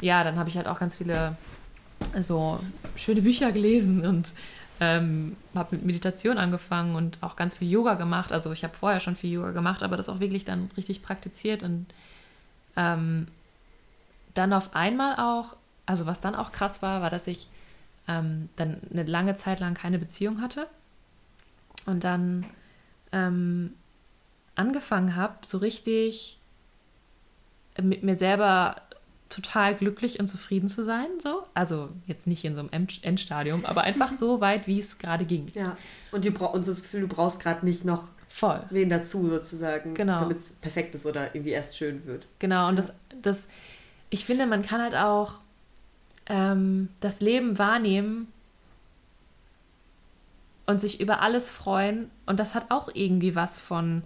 [0.00, 1.36] ja, dann habe ich halt auch ganz viele
[2.20, 2.60] so
[2.96, 4.32] schöne Bücher gelesen und
[4.80, 8.32] ähm, habe mit Meditation angefangen und auch ganz viel Yoga gemacht.
[8.32, 11.62] Also ich habe vorher schon viel Yoga gemacht, aber das auch wirklich dann richtig praktiziert
[11.62, 11.86] und
[12.76, 13.26] ähm,
[14.34, 17.48] dann auf einmal auch, also was dann auch krass war, war, dass ich
[18.06, 20.68] ähm, dann eine lange Zeit lang keine Beziehung hatte
[21.86, 22.46] und dann
[23.10, 23.72] ähm,
[24.58, 26.38] angefangen habe, so richtig
[27.80, 28.76] mit mir selber
[29.28, 31.44] total glücklich und zufrieden zu sein, so.
[31.54, 35.48] Also jetzt nicht in so einem Endstadium, aber einfach so weit, wie es gerade ging.
[35.54, 35.76] Ja.
[36.12, 38.60] Und, du und das Gefühl, du brauchst gerade nicht noch Voll.
[38.70, 40.20] wen dazu sozusagen, genau.
[40.20, 42.26] damit es perfekt ist oder irgendwie erst schön wird.
[42.38, 42.82] Genau, und ja.
[42.82, 43.48] das, das,
[44.10, 45.34] ich finde, man kann halt auch
[46.26, 48.32] ähm, das Leben wahrnehmen
[50.66, 52.10] und sich über alles freuen.
[52.26, 54.02] Und das hat auch irgendwie was von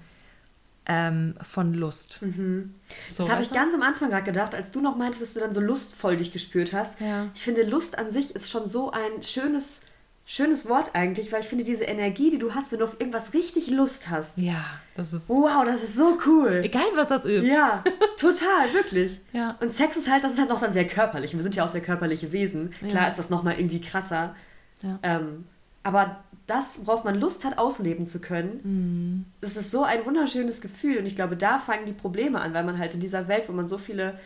[0.87, 2.21] ähm, von Lust.
[2.23, 2.75] Mhm.
[3.13, 5.41] So, das habe ich ganz am Anfang gerade gedacht, als du noch meintest, dass du
[5.41, 7.01] dann so lustvoll dich gespürt hast.
[7.01, 7.29] Ja.
[7.35, 9.83] Ich finde, Lust an sich ist schon so ein schönes
[10.25, 13.35] schönes Wort eigentlich, weil ich finde, diese Energie, die du hast, wenn du auf irgendwas
[13.35, 14.39] richtig Lust hast.
[14.39, 14.65] Ja,
[14.95, 15.29] das ist.
[15.29, 16.61] Wow, das ist so cool.
[16.65, 17.45] Egal, was das ist.
[17.45, 17.83] Ja,
[18.17, 19.21] total, wirklich.
[19.33, 19.57] Ja.
[19.61, 21.33] Und Sex ist halt, das ist halt noch dann sehr körperlich.
[21.33, 22.71] Und wir sind ja auch sehr körperliche Wesen.
[22.89, 23.09] Klar Ja.
[23.09, 24.35] ist das nochmal irgendwie krasser.
[24.83, 24.99] Ja.
[25.03, 25.47] Ähm,
[25.83, 29.25] aber das, worauf man Lust hat, ausleben zu können, Mhm.
[29.41, 30.99] das ist so ein wunderschönes Gefühl.
[30.99, 33.53] Und ich glaube, da fangen die Probleme an, weil man halt in dieser Welt, wo
[33.53, 34.19] man so viele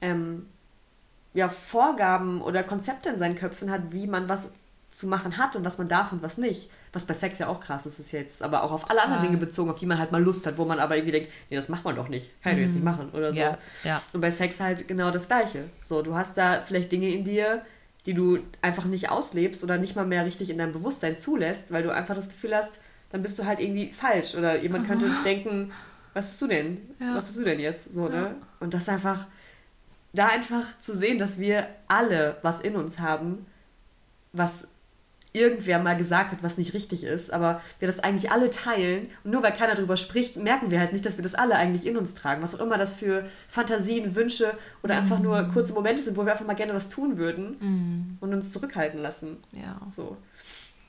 [0.00, 0.46] ähm,
[1.34, 4.48] ja, Vorgaben oder Konzepte in seinen Köpfen hat, wie man was
[4.90, 6.70] zu machen hat und was man darf und was nicht.
[6.94, 9.22] Was bei Sex ja auch krass ist, ist jetzt aber auch auf alle anderen.
[9.22, 11.56] Dinge bezogen, auf die man halt mal Lust hat, wo man aber irgendwie denkt, nee,
[11.56, 12.30] das macht man doch nicht.
[12.42, 13.38] Kann ich jetzt nicht machen oder so.
[13.40, 13.44] Mhm.
[13.46, 14.02] Ja, ja.
[14.14, 15.64] Und bei Sex halt genau das Gleiche.
[15.84, 17.60] So, du hast da vielleicht Dinge in dir,
[18.08, 21.82] die du einfach nicht auslebst oder nicht mal mehr richtig in deinem Bewusstsein zulässt, weil
[21.82, 24.34] du einfach das Gefühl hast, dann bist du halt irgendwie falsch.
[24.34, 25.72] Oder jemand könnte denken,
[26.14, 26.78] was bist du denn?
[26.98, 27.14] Ja.
[27.14, 27.92] Was bist du denn jetzt?
[27.92, 28.14] So, Ja.
[28.22, 28.34] ne?
[28.60, 29.26] Und das einfach,
[30.14, 33.44] da einfach zu sehen, dass wir alle was in uns haben,
[34.32, 34.68] was
[35.38, 39.30] irgendwer mal gesagt hat, was nicht richtig ist, aber wir das eigentlich alle teilen und
[39.30, 41.96] nur weil keiner darüber spricht, merken wir halt nicht, dass wir das alle eigentlich in
[41.96, 46.16] uns tragen, was auch immer das für Fantasien, Wünsche oder einfach nur kurze Momente sind,
[46.16, 49.38] wo wir einfach mal gerne was tun würden und uns zurückhalten lassen.
[49.54, 49.80] Ja.
[49.88, 50.16] So.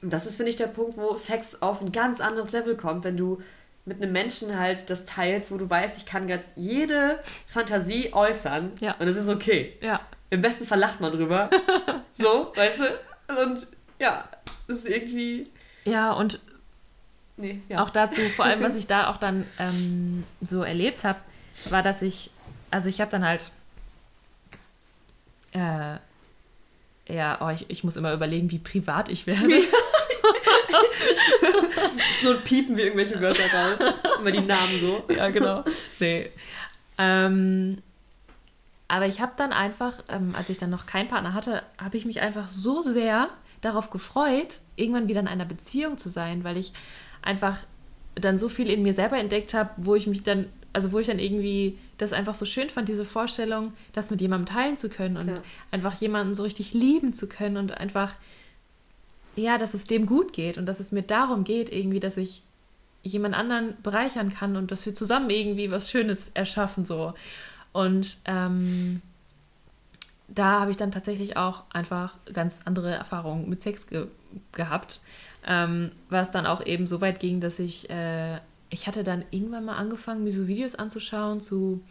[0.02, 3.04] Und das ist, finde ich, der Punkt, wo Sex auf ein ganz anderes Level kommt,
[3.04, 3.42] wenn du
[3.86, 8.72] mit einem Menschen halt das teilst, wo du weißt, ich kann ganz jede Fantasie äußern
[8.80, 8.96] Ja.
[9.00, 9.74] und es ist okay.
[9.82, 10.00] Ja.
[10.30, 11.50] Im besten Fall lacht man drüber.
[12.14, 13.44] so, weißt du?
[13.44, 13.68] Und
[14.00, 14.28] ja,
[14.68, 15.50] das ist irgendwie.
[15.86, 16.40] Ja, und
[17.40, 17.82] Nee, ja.
[17.82, 21.20] auch dazu, vor allem, was ich da auch dann ähm, so erlebt habe,
[21.70, 22.32] war, dass ich,
[22.70, 23.52] also ich habe dann halt,
[25.54, 25.96] äh,
[27.08, 29.48] ja, oh, ich, ich muss immer überlegen, wie privat ich werde.
[32.24, 33.94] nur piepen wir irgendwelche Wörter raus.
[34.20, 35.04] Immer die Namen so.
[35.16, 35.64] ja, genau.
[36.00, 36.32] Nee.
[36.98, 37.82] Ähm,
[38.90, 42.06] aber ich habe dann einfach, ähm, als ich dann noch keinen Partner hatte, habe ich
[42.06, 43.30] mich einfach so sehr
[43.62, 46.74] darauf gefreut, irgendwann wieder in einer Beziehung zu sein, weil ich
[47.22, 47.58] einfach
[48.16, 51.08] dann so viel in mir selber entdeckt habe, wo ich mich dann, also wo ich
[51.08, 55.18] dann irgendwie das einfach so schön fand, diese Vorstellung, das mit jemandem teilen zu können
[55.18, 55.42] und Ja.
[55.72, 58.14] einfach jemanden so richtig lieben zu können und einfach,
[59.36, 62.42] ja, dass es dem gut geht und dass es mir darum geht, irgendwie, dass ich
[63.04, 67.14] jemand anderen bereichern kann und dass wir zusammen irgendwie was Schönes erschaffen so.
[67.72, 69.02] Und ähm,
[70.34, 74.08] da habe ich dann tatsächlich auch einfach ganz andere Erfahrungen mit Sex ge
[74.52, 75.02] gehabt,
[75.48, 78.38] ähm, was dann auch eben so weit ging, dass ich, äh,
[78.70, 81.82] ich hatte dann irgendwann mal angefangen, mir so Videos anzuschauen zu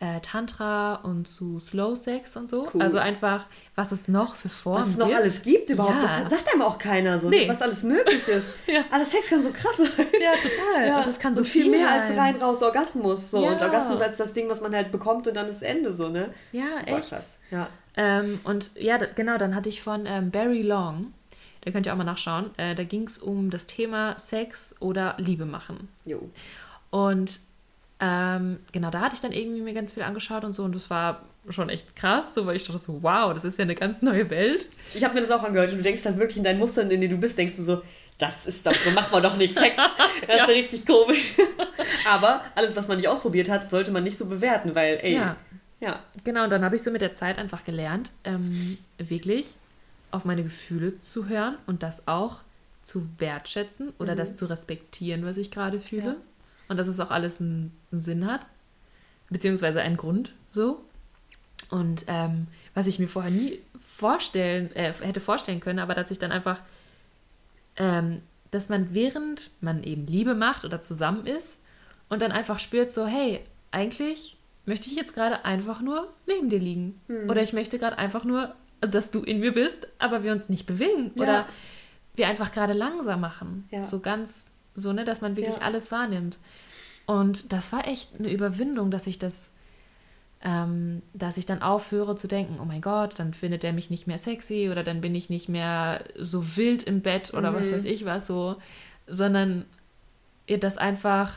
[0.00, 2.68] äh, Tantra und zu Slow Sex und so.
[2.72, 2.80] Cool.
[2.82, 5.18] Also einfach, was es noch für Formen Was es noch gibt.
[5.18, 6.00] alles gibt überhaupt, Ja.
[6.22, 7.46] das sagt einem auch keiner so, Nee.
[7.48, 8.54] was alles möglich ist.
[8.66, 8.80] Ja.
[8.90, 10.06] Aber Sex kann so krass sein.
[10.20, 10.98] Ja, total.
[10.98, 12.00] Und das kann so und viel, viel mehr sein.
[12.00, 13.30] als rein raus Orgasmus.
[13.30, 13.42] So.
[13.44, 13.50] Ja.
[13.52, 16.32] Und Orgasmus als das Ding, was man halt bekommt und dann ist Ende so, ne?
[16.52, 17.10] Ja, Super echt.
[17.10, 17.38] krass.
[17.50, 17.68] Ja.
[17.96, 21.12] Ähm, und ja, genau, dann hatte ich von ähm, Barry Long,
[21.62, 25.14] da könnt ihr auch mal nachschauen, äh, da ging es um das Thema Sex oder
[25.18, 25.88] Liebe machen.
[26.06, 26.30] Jo.
[26.90, 27.40] Und
[28.00, 30.88] ähm, genau, da hatte ich dann irgendwie mir ganz viel angeschaut und so und das
[30.90, 34.02] war schon echt krass, so weil ich dachte so, wow, das ist ja eine ganz
[34.02, 34.66] neue Welt.
[34.94, 37.00] Ich habe mir das auch angehört und du denkst halt wirklich in deinen Mustern, in
[37.00, 37.82] denen du bist, denkst du so,
[38.18, 39.78] das ist doch, so macht man doch nicht Sex.
[40.26, 41.32] Das ist ja richtig komisch.
[42.08, 45.36] Aber alles, was man nicht ausprobiert hat, sollte man nicht so bewerten, weil, ey, Ja.
[45.80, 45.98] ja.
[46.24, 49.54] Genau, und dann habe ich so mit der Zeit einfach gelernt, ähm, wirklich
[50.10, 52.42] auf meine Gefühle zu hören und das auch
[52.82, 56.04] zu wertschätzen oder das zu respektieren, was ich gerade fühle.
[56.04, 56.16] Ja.
[56.70, 58.46] Und dass es auch alles einen, einen Sinn hat,
[59.28, 60.82] beziehungsweise einen Grund so.
[61.68, 63.60] Und ähm, was ich mir vorher nie
[63.96, 66.60] vorstellen, äh, hätte vorstellen können, aber dass ich dann einfach,
[67.76, 71.58] ähm, dass man während man eben Liebe macht oder zusammen ist
[72.08, 73.40] und dann einfach spürt so, hey,
[73.72, 77.00] eigentlich möchte ich jetzt gerade einfach nur neben dir liegen.
[77.28, 80.48] Oder ich möchte gerade einfach nur, also, dass du in mir bist, aber wir uns
[80.48, 81.12] nicht bewegen.
[81.16, 81.22] Ja.
[81.22, 81.46] Oder
[82.14, 83.68] wir einfach gerade langsam machen.
[83.70, 83.84] Ja.
[83.84, 85.62] So ganz, so, ne, dass man wirklich Ja.
[85.62, 86.38] alles wahrnimmt.
[87.06, 89.52] Und das war echt eine Überwindung, dass ich das,
[90.42, 94.06] ähm, dass ich dann aufhöre zu denken, oh mein Gott, dann findet er mich nicht
[94.06, 97.74] mehr sexy oder dann bin ich nicht mehr so wild im Bett oder was Mhm.
[97.74, 98.56] weiß ich was so,
[99.06, 99.66] sondern
[100.46, 101.34] ihr das einfach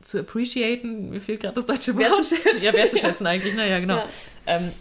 [0.00, 2.04] zu appreciaten, mir fehlt gerade das deutsche Wort.
[2.10, 2.62] Wertzuschätzen.
[2.62, 3.96] Ja, wertzuschätzen eigentlich, naja, genau.
[3.98, 4.06] Ja.
[4.46, 4.72] Ähm,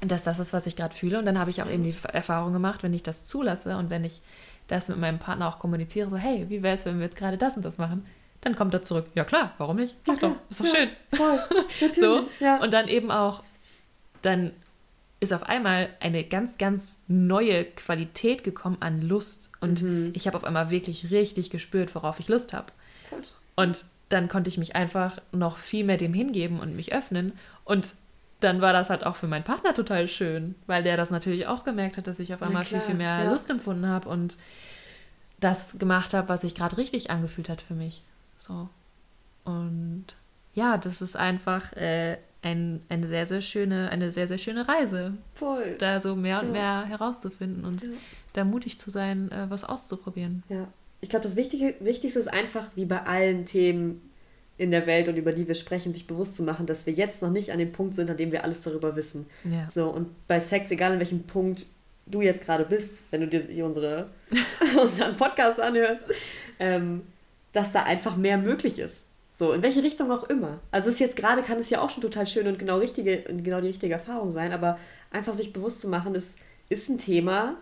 [0.00, 1.18] dass das ist, was ich gerade fühle.
[1.18, 4.04] Und dann habe ich auch eben die Erfahrung gemacht, wenn ich das zulasse und wenn
[4.04, 4.20] ich
[4.68, 7.36] das mit meinem Partner auch kommuniziere, so, hey, wie wäre es, wenn wir jetzt gerade
[7.38, 8.06] das und das machen?
[8.40, 9.96] Dann kommt er zurück, ja klar, warum nicht?
[10.06, 10.32] Mach klar.
[10.32, 10.74] doch, ist doch Ja.
[10.74, 10.88] schön.
[11.12, 11.38] Voll.
[11.80, 11.94] Natürlich.
[11.94, 12.28] So.
[12.40, 12.62] Ja.
[12.62, 13.42] Und dann eben auch,
[14.22, 14.52] dann
[15.20, 19.50] ist auf einmal eine ganz, ganz neue Qualität gekommen an Lust.
[19.60, 20.10] Und Mhm.
[20.14, 22.66] ich habe auf einmal wirklich richtig gespürt, worauf ich Lust habe.
[23.56, 27.32] Und dann konnte ich mich einfach noch viel mehr dem hingeben und mich öffnen.
[27.64, 27.94] Und
[28.44, 31.64] dann war das halt auch für meinen Partner total schön, weil der das natürlich auch
[31.64, 33.30] gemerkt hat, dass ich auf einmal viel, viel mehr ja.
[33.30, 34.36] Lust empfunden habe und
[35.40, 38.02] das gemacht habe, was sich gerade richtig angefühlt hat für mich.
[38.36, 38.68] So.
[39.44, 40.06] Und
[40.54, 45.14] ja, das ist einfach äh, ein, eine sehr, sehr schöne, eine sehr, sehr schöne Reise.
[45.34, 45.76] Voll.
[45.78, 46.52] Da so mehr und ja.
[46.52, 47.88] mehr herauszufinden und ja.
[48.34, 50.42] da mutig zu sein, äh, was auszuprobieren.
[50.48, 50.68] Ja.
[51.00, 54.10] Ich glaube, das Wichtige, Wichtigste ist einfach, wie bei allen Themen
[54.56, 57.22] in der Welt und über die wir sprechen, sich bewusst zu machen, dass wir jetzt
[57.22, 59.26] noch nicht an dem Punkt sind, an dem wir alles darüber wissen.
[59.44, 59.68] Ja.
[59.72, 61.66] So, und bei Sex, egal in welchem Punkt
[62.06, 64.10] du jetzt gerade bist, wenn du dir unsere,
[64.80, 66.06] unseren Podcast anhörst,
[66.58, 67.02] ähm,
[67.52, 69.06] dass da einfach mehr möglich ist.
[69.30, 70.60] So, in welche Richtung auch immer.
[70.70, 73.22] Also es ist jetzt gerade, kann es ja auch schon total schön und genau, richtige,
[73.22, 74.78] genau die richtige Erfahrung sein, aber
[75.10, 76.36] einfach sich bewusst zu machen, es
[76.68, 77.56] ist ein Thema,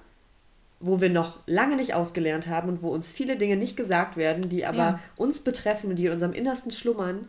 [0.82, 4.48] wo wir noch lange nicht ausgelernt haben und wo uns viele Dinge nicht gesagt werden,
[4.48, 5.00] die aber ja.
[5.16, 7.28] uns betreffen und die in unserem Innersten schlummern,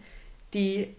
[0.56, 0.90] die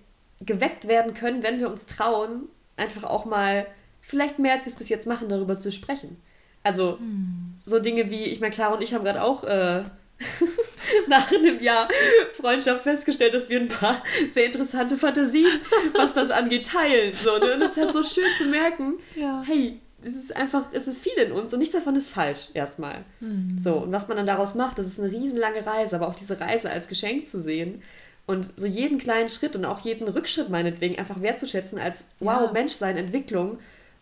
[0.41, 3.67] geweckt werden können, wenn wir uns trauen, einfach auch mal,
[4.01, 6.17] vielleicht mehr als wir es bis jetzt machen, darüber zu sprechen.
[6.63, 7.57] Also hm.
[7.63, 9.83] so Dinge wie, ich meine, Clara und ich haben gerade auch äh,
[11.09, 11.89] nach einem Jahr
[12.35, 15.51] Freundschaft festgestellt, dass wir ein paar sehr interessante Fantasien,
[15.95, 17.13] was das angeht, teilen.
[17.13, 17.55] So, ne?
[17.55, 19.43] Und es ist halt so schön zu merken, ja.
[19.45, 23.05] hey, es ist einfach, es ist viel in uns und nichts davon ist falsch, erstmal.
[23.21, 23.57] Mhm.
[23.59, 26.39] So, und was man dann daraus macht, das ist eine riesenlange Reise, aber auch diese
[26.41, 27.83] Reise als Geschenk zu sehen
[28.27, 32.53] und so jeden kleinen Schritt und auch jeden Rückschritt meinetwegen einfach wertzuschätzen als, wow, ja.
[32.53, 33.59] Menschsein, Entwicklung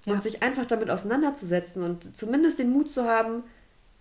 [0.06, 0.20] und ja.
[0.20, 3.44] sich einfach damit auseinanderzusetzen und zumindest den Mut zu haben,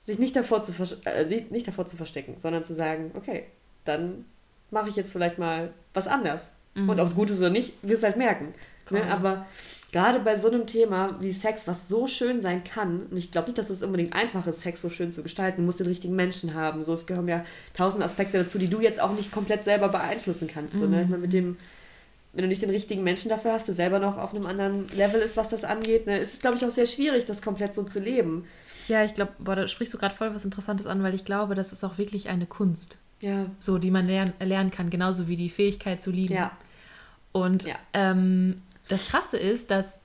[0.04, 0.74] sich nicht davor zu,
[1.06, 3.46] äh, nicht davor zu verstecken, sondern zu sagen, okay,
[3.86, 4.26] dann
[4.72, 6.56] mache ich jetzt vielleicht mal was anders.
[6.74, 6.90] Mhm.
[6.90, 8.54] Und ob es gut ist oder nicht, wirst du halt merken.
[8.90, 9.04] Ne?
[9.10, 9.46] Aber
[9.92, 13.48] gerade bei so einem Thema wie Sex, was so schön sein kann, und ich glaube
[13.48, 16.16] nicht, dass es unbedingt einfach ist, Sex so schön zu gestalten, du musst den richtigen
[16.16, 16.84] Menschen haben.
[16.84, 20.48] So, es gehören ja tausend Aspekte dazu, die du jetzt auch nicht komplett selber beeinflussen
[20.48, 20.76] kannst.
[20.76, 20.80] Mhm.
[20.80, 21.04] So, ne?
[21.04, 21.58] Ich meine, mit dem
[22.34, 25.20] wenn du nicht den richtigen Menschen dafür hast, der selber noch auf einem anderen Level
[25.20, 27.84] ist, was das angeht, ne, ist es, glaube ich, auch sehr schwierig, das komplett so
[27.84, 28.46] zu leben.
[28.88, 31.74] Ja, ich glaube, da sprichst du gerade voll was Interessantes an, weil ich glaube, das
[31.74, 32.98] ist auch wirklich eine Kunst.
[33.22, 33.48] Ja.
[33.60, 36.36] So, die man lern, lernen kann, genauso wie die Fähigkeit zu lieben.
[36.36, 36.52] Ja.
[37.34, 37.76] Und ja.
[37.94, 38.56] Ähm,
[38.92, 40.02] das Krasse ist, dass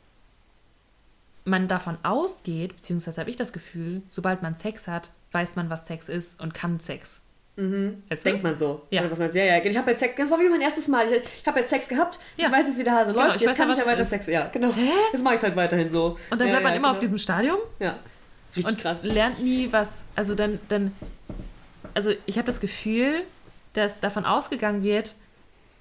[1.44, 5.87] man davon ausgeht, beziehungsweise habe ich das Gefühl, sobald man Sex hat, weiß man, was
[5.87, 7.22] Sex ist und kann Sex.
[7.57, 8.03] Mhm.
[8.09, 8.83] Das denkt man so.
[8.90, 9.01] Ja.
[9.01, 9.64] Also, was meinst, ja, ja.
[9.64, 11.11] Ich habe jetzt Sex, das war wie mein erstes Mal.
[11.11, 12.46] Ich, ich habe jetzt Sex gehabt, ja.
[12.46, 14.27] ich weiß jetzt, wie der Hase genau, läuft, jetzt kann ich ja weiter Sex.
[14.27, 14.72] Ja, genau.
[14.72, 14.90] Hä?
[15.12, 16.18] Jetzt mache ich es halt weiterhin so.
[16.31, 16.90] Und dann ja, bleibt man immer genau.
[16.90, 17.59] auf diesem Stadium.
[17.79, 17.99] Ja.
[18.55, 19.03] Richtig und krass.
[19.03, 20.05] lernt nie was.
[20.14, 20.92] Also dann, dann
[21.94, 23.22] also ich habe das Gefühl,
[23.72, 25.14] dass davon ausgegangen wird,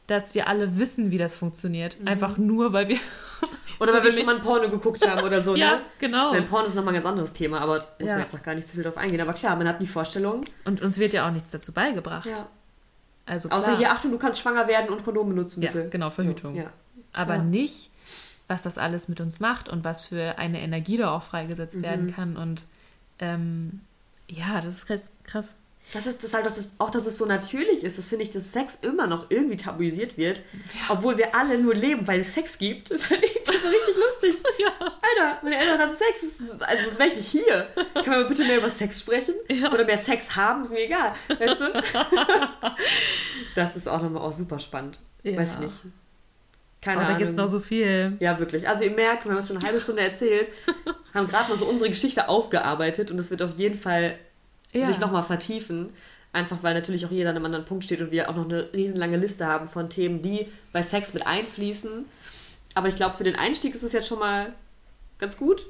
[0.07, 1.99] dass wir alle wissen, wie das funktioniert.
[1.99, 2.07] Mhm.
[2.07, 2.97] Einfach nur, weil wir.
[3.79, 5.81] Oder weil wir schon mal ein Porno geguckt haben oder so, ja, ne?
[5.99, 6.31] genau.
[6.31, 8.13] Weil Porno ist nochmal ein ganz anderes Thema, aber muss ja.
[8.13, 9.19] man jetzt noch gar nicht zu viel drauf eingehen.
[9.19, 10.45] Aber klar, man hat die Vorstellung.
[10.63, 12.25] Und uns wird ja auch nichts dazu beigebracht.
[12.25, 12.47] Ja.
[13.25, 13.59] Also klar.
[13.59, 15.81] Außer hier, Achtung, du kannst schwanger werden und Kondom benutzen, bitte.
[15.81, 16.55] Ja, genau, Verhütung.
[16.55, 16.71] Ja.
[17.11, 17.91] Aber nicht,
[18.47, 21.83] was das alles mit uns macht und was für eine Energie da auch freigesetzt mhm.
[21.83, 22.37] werden kann.
[22.37, 22.67] Und
[23.19, 23.81] ähm,
[24.29, 25.11] ja, das ist krass.
[25.25, 25.57] krass.
[25.93, 27.97] Das ist das halt das, auch, dass es so natürlich ist.
[27.97, 30.39] Das finde ich, dass Sex immer noch irgendwie tabuisiert wird.
[30.73, 30.95] Ja.
[30.95, 32.89] Obwohl wir alle nur leben, weil es Sex gibt.
[32.95, 34.43] Das ist halt irgendwie so richtig lustig.
[34.59, 34.71] Ja.
[34.79, 36.59] Alter, meine Eltern hatten Sex.
[36.61, 37.67] Also, sonst wäre ich nicht hier.
[37.93, 39.35] Kann man bitte mehr über Sex sprechen?
[39.49, 39.71] Ja.
[39.71, 40.63] Oder mehr Sex haben?
[40.63, 41.13] Ist mir egal.
[41.27, 41.83] Weißt du?
[43.55, 44.99] das ist auch nochmal auch super spannend.
[45.23, 45.75] Weiß ich nicht.
[46.81, 48.15] Keine oh, da gibt es noch so viel.
[48.19, 48.67] Ja, wirklich.
[48.69, 50.51] Also ihr merkt, wir haben es schon eine halbe Stunde erzählt,
[51.15, 54.19] haben gerade mal so unsere Geschichte aufgearbeitet und es wird auf jeden Fall
[54.81, 54.87] ja.
[54.87, 55.89] sich nochmal vertiefen.
[56.33, 58.71] Einfach weil natürlich auch jeder an einem anderen Punkt steht und wir auch noch eine
[58.73, 62.05] riesenlange Liste haben von Themen, die bei Sex mit einfließen.
[62.73, 64.53] Aber ich glaube, für den Einstieg ist es jetzt schon mal
[65.17, 65.65] ganz gut,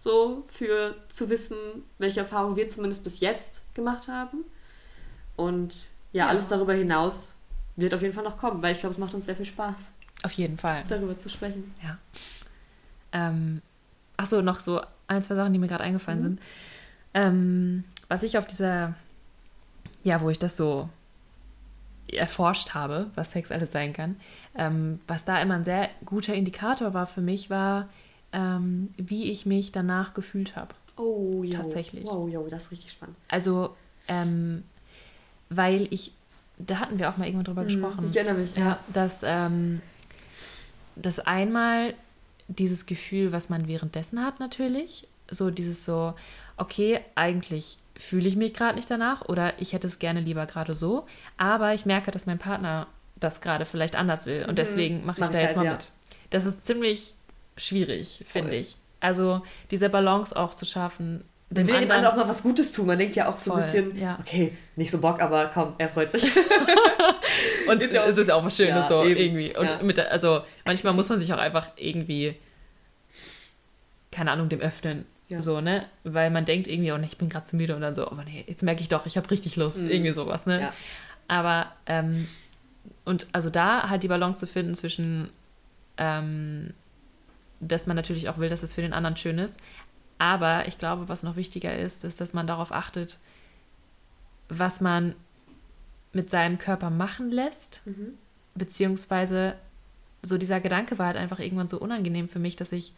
[0.00, 1.56] so für zu wissen,
[1.98, 4.44] welche Erfahrungen wir zumindest bis jetzt gemacht haben.
[5.36, 5.74] Und
[6.12, 6.28] ja, ja.
[6.28, 7.36] alles darüber hinaus
[7.76, 9.92] wird auf jeden Fall noch kommen, weil ich glaube, es macht uns sehr viel Spaß.
[10.24, 10.82] Auf jeden Fall.
[10.88, 11.72] Darüber zu sprechen.
[11.82, 11.98] Ja.
[13.12, 13.62] Ähm,
[14.16, 16.22] Achso, noch so ein, zwei Sachen, die mir gerade eingefallen mhm.
[16.22, 16.40] sind.
[17.14, 18.94] Ähm, was ich auf dieser,
[20.04, 20.88] ja, wo ich das so
[22.08, 24.16] erforscht habe, was Sex alles sein kann,
[24.56, 27.88] ähm, was da immer ein sehr guter Indikator war für mich, war,
[28.32, 30.74] ähm, wie ich mich danach gefühlt habe.
[30.96, 31.56] Oh, jo.
[31.56, 32.06] Tatsächlich.
[32.06, 33.16] Wow, jo, das ist richtig spannend.
[33.28, 33.74] Also,
[34.08, 34.62] ähm,
[35.50, 36.12] weil ich,
[36.58, 38.08] da hatten wir auch mal irgendwann drüber mhm, gesprochen.
[38.08, 38.78] Ich erinnere mich, ja.
[38.92, 39.82] Dass, ähm,
[40.94, 41.94] dass einmal
[42.48, 46.14] dieses Gefühl, was man währenddessen hat, natürlich, so dieses so,
[46.56, 50.72] okay, eigentlich fühle ich mich gerade nicht danach oder ich hätte es gerne lieber gerade
[50.72, 51.06] so,
[51.36, 52.86] aber ich merke, dass mein Partner
[53.18, 54.56] das gerade vielleicht anders will und mhm.
[54.56, 55.72] deswegen mache ich Mach da jetzt halt, mal ja.
[55.72, 55.86] mit.
[56.30, 57.14] Das ist ziemlich
[57.56, 58.76] schwierig, finde ich.
[59.00, 61.24] Also diese Balance auch zu schaffen.
[61.48, 62.86] Man will dem anderen auch mal was Gutes tun.
[62.86, 64.18] Man denkt ja auch so Voll, ein bisschen, ja.
[64.20, 66.24] okay, nicht so Bock, aber komm, er freut sich.
[67.68, 69.16] Und Ist ja auch- es ist auch was Schönes Ja, so eben.
[69.16, 69.56] irgendwie.
[69.56, 72.34] Und mit also manchmal muss man sich auch einfach irgendwie,
[74.10, 75.06] keine Ahnung, dem öffnen.
[75.28, 75.40] Ja.
[75.40, 75.86] So, ne?
[76.04, 78.14] Weil man denkt irgendwie, oh nee, ich bin gerade zu müde und dann so, oh
[78.24, 79.82] nee, jetzt merke ich doch, ich habe richtig Lust.
[79.82, 79.90] Mhm.
[79.90, 80.60] Irgendwie sowas, ne?
[80.60, 80.72] Ja.
[81.28, 82.28] Aber, ähm,
[83.04, 85.30] und also da halt die Balance zu finden zwischen,
[85.96, 86.72] ähm,
[87.60, 89.60] dass man natürlich auch will, dass es für den anderen schön ist.
[90.18, 93.18] Aber ich glaube, was noch wichtiger ist, ist, dass man darauf achtet,
[94.48, 95.14] was man
[96.12, 98.14] mit seinem Körper machen lässt, Mhm.
[98.54, 99.56] beziehungsweise
[100.22, 102.92] so dieser Gedanke war halt einfach irgendwann so unangenehm für mich, dass ich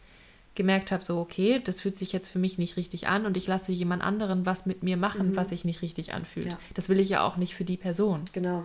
[0.55, 3.47] gemerkt habe, so okay, das fühlt sich jetzt für mich nicht richtig an und ich
[3.47, 5.35] lasse jemand anderen was mit mir machen, Mhm.
[5.35, 6.47] was sich nicht richtig anfühlt.
[6.47, 6.59] Ja.
[6.73, 8.21] Das will ich ja auch nicht für die Person.
[8.33, 8.63] Genau.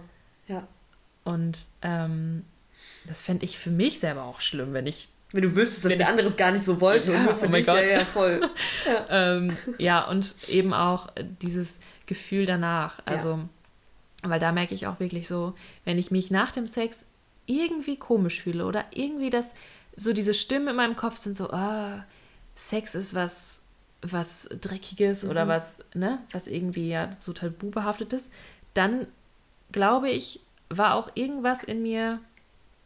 [0.48, 0.66] Ja.
[1.24, 2.44] Und ähm,
[3.06, 6.00] das fände ich für mich selber auch schlimm, wenn ich Wenn du wüsstest, dass der
[6.00, 7.80] ich- andere es gar nicht so wollte Ja, und nur für oh mein dich, ja,
[7.82, 8.40] ja, voll.
[9.08, 13.00] ähm, ja, und eben auch äh, dieses Gefühl danach.
[13.06, 13.40] Also,
[14.22, 17.06] weil da merke ich auch wirklich so, wenn ich mich nach dem Sex
[17.46, 19.54] irgendwie komisch fühle oder irgendwie das,
[19.96, 22.04] so diese Stimmen in meinem Kopf sind so, ah,
[22.54, 23.66] Sex ist was,
[24.02, 25.48] was Dreckiges oder Mhm.
[25.48, 28.32] was, ne, was irgendwie ja so tabu behaftet ist,
[28.74, 29.06] dann
[29.72, 32.20] glaube ich, war auch irgendwas in mir,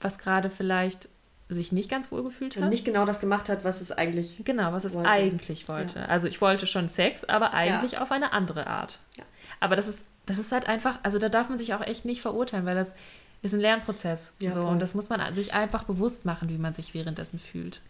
[0.00, 1.08] was gerade vielleicht
[1.50, 2.64] sich nicht ganz wohl gefühlt hat.
[2.64, 4.42] Und nicht genau das gemacht hat, was es eigentlich.
[4.44, 5.08] Genau, was es wollte.
[5.08, 6.06] eigentlich wollte.
[6.08, 8.02] Also ich wollte schon Sex, aber eigentlich Ja.
[8.02, 8.98] auf eine andere Art.
[9.16, 9.24] Ja.
[9.60, 12.20] Aber das ist, das ist halt einfach, also da darf man sich auch echt nicht
[12.20, 12.94] verurteilen, weil das
[13.42, 14.34] ist ein Lernprozess.
[14.40, 14.72] Ja, so, voll.
[14.72, 17.80] und das muss man sich einfach bewusst machen, wie man sich währenddessen fühlt.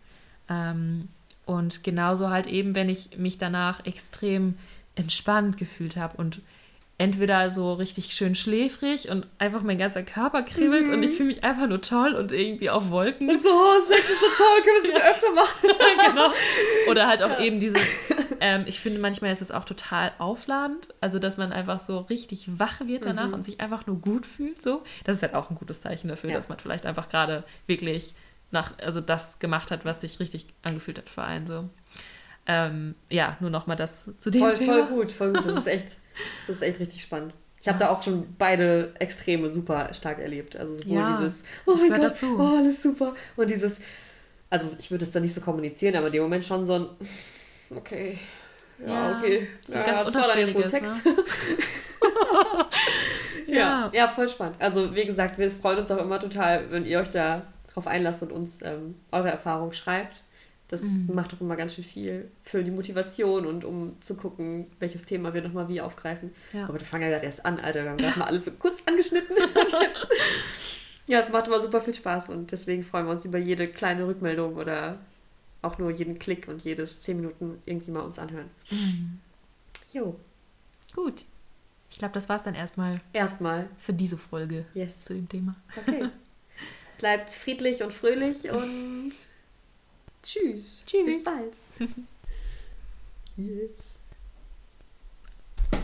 [0.48, 1.08] Ähm,
[1.46, 4.58] und genauso halt eben, wenn ich mich danach extrem
[4.94, 6.42] entspannt gefühlt habe und
[6.98, 11.44] entweder so richtig schön schläfrig und einfach mein ganzer Körper kribbelt und ich fühle mich
[11.44, 13.30] einfach nur toll und irgendwie auf Wolken.
[13.30, 16.08] Und so, oh, Sex ist so toll, können wir es bitte öfter machen?
[16.10, 16.32] genau.
[16.90, 17.80] Oder halt auch eben dieses,
[18.40, 22.58] ähm, ich finde manchmal ist es auch total aufladend, also dass man einfach so richtig
[22.58, 23.34] wach wird danach Mhm.
[23.34, 24.82] und sich einfach nur gut fühlt so.
[25.04, 26.36] Das ist halt auch ein gutes Zeichen dafür, Ja.
[26.36, 28.14] dass man vielleicht einfach gerade wirklich
[28.50, 31.68] nach, also das gemacht hat, was sich richtig angefühlt hat für einen so.
[32.46, 34.86] Ähm, ja, nur nochmal das zu dem Voll, Thema.
[34.86, 35.44] voll gut, voll gut.
[35.44, 35.86] Das ist echt,
[36.46, 37.34] das ist echt richtig spannend.
[37.60, 40.56] Ich habe da auch schon beide Extreme super stark erlebt.
[40.56, 42.36] Also sowohl Ja, dieses, oh das mein Gott, dazu.
[42.40, 43.14] oh, alles super.
[43.36, 43.80] Und dieses,
[44.48, 46.86] also ich würde es dann nicht so kommunizieren, aber in dem Moment schon so ein,
[47.74, 48.18] okay,
[48.80, 49.48] ja, Ja, okay.
[49.64, 51.04] so ja, ganz das war dann jetzt wohl Sex.
[51.04, 51.14] ne?
[53.46, 53.90] Ja.
[53.94, 54.56] ja, voll spannend.
[54.58, 58.22] Also wie gesagt, wir freuen uns auch immer total, wenn ihr euch da drauf einlasst
[58.22, 60.22] und uns ähm, eure Erfahrung schreibt.
[60.68, 61.08] Das Mhm.
[61.14, 65.32] macht doch immer ganz schön viel für die Motivation und um zu gucken, welches Thema
[65.32, 66.34] wir nochmal wie aufgreifen.
[66.52, 66.64] Ja.
[66.64, 67.84] Aber wir fangen ja gerade erst an, Alter.
[67.84, 69.34] Wir haben gerade mal alles so kurz angeschnitten.
[71.06, 74.06] Ja, es macht immer super viel Spaß und deswegen freuen wir uns über jede kleine
[74.06, 74.98] Rückmeldung oder
[75.62, 78.50] auch nur jeden Klick und jedes 10 Minuten irgendwie mal uns anhören.
[78.70, 79.20] Mhm.
[79.92, 80.18] Jo,
[80.94, 81.24] Gut.
[81.90, 83.68] Ich glaube, das war es dann erstmal erstmal.
[83.78, 85.00] für diese Folge Yes.
[85.00, 85.54] zu dem Thema.
[85.76, 86.08] Okay.
[86.98, 89.12] Bleibt friedlich und fröhlich und
[90.22, 90.84] tschüss.
[90.86, 91.06] Tschüss.
[91.06, 91.54] Bis bald.
[93.36, 93.97] yes.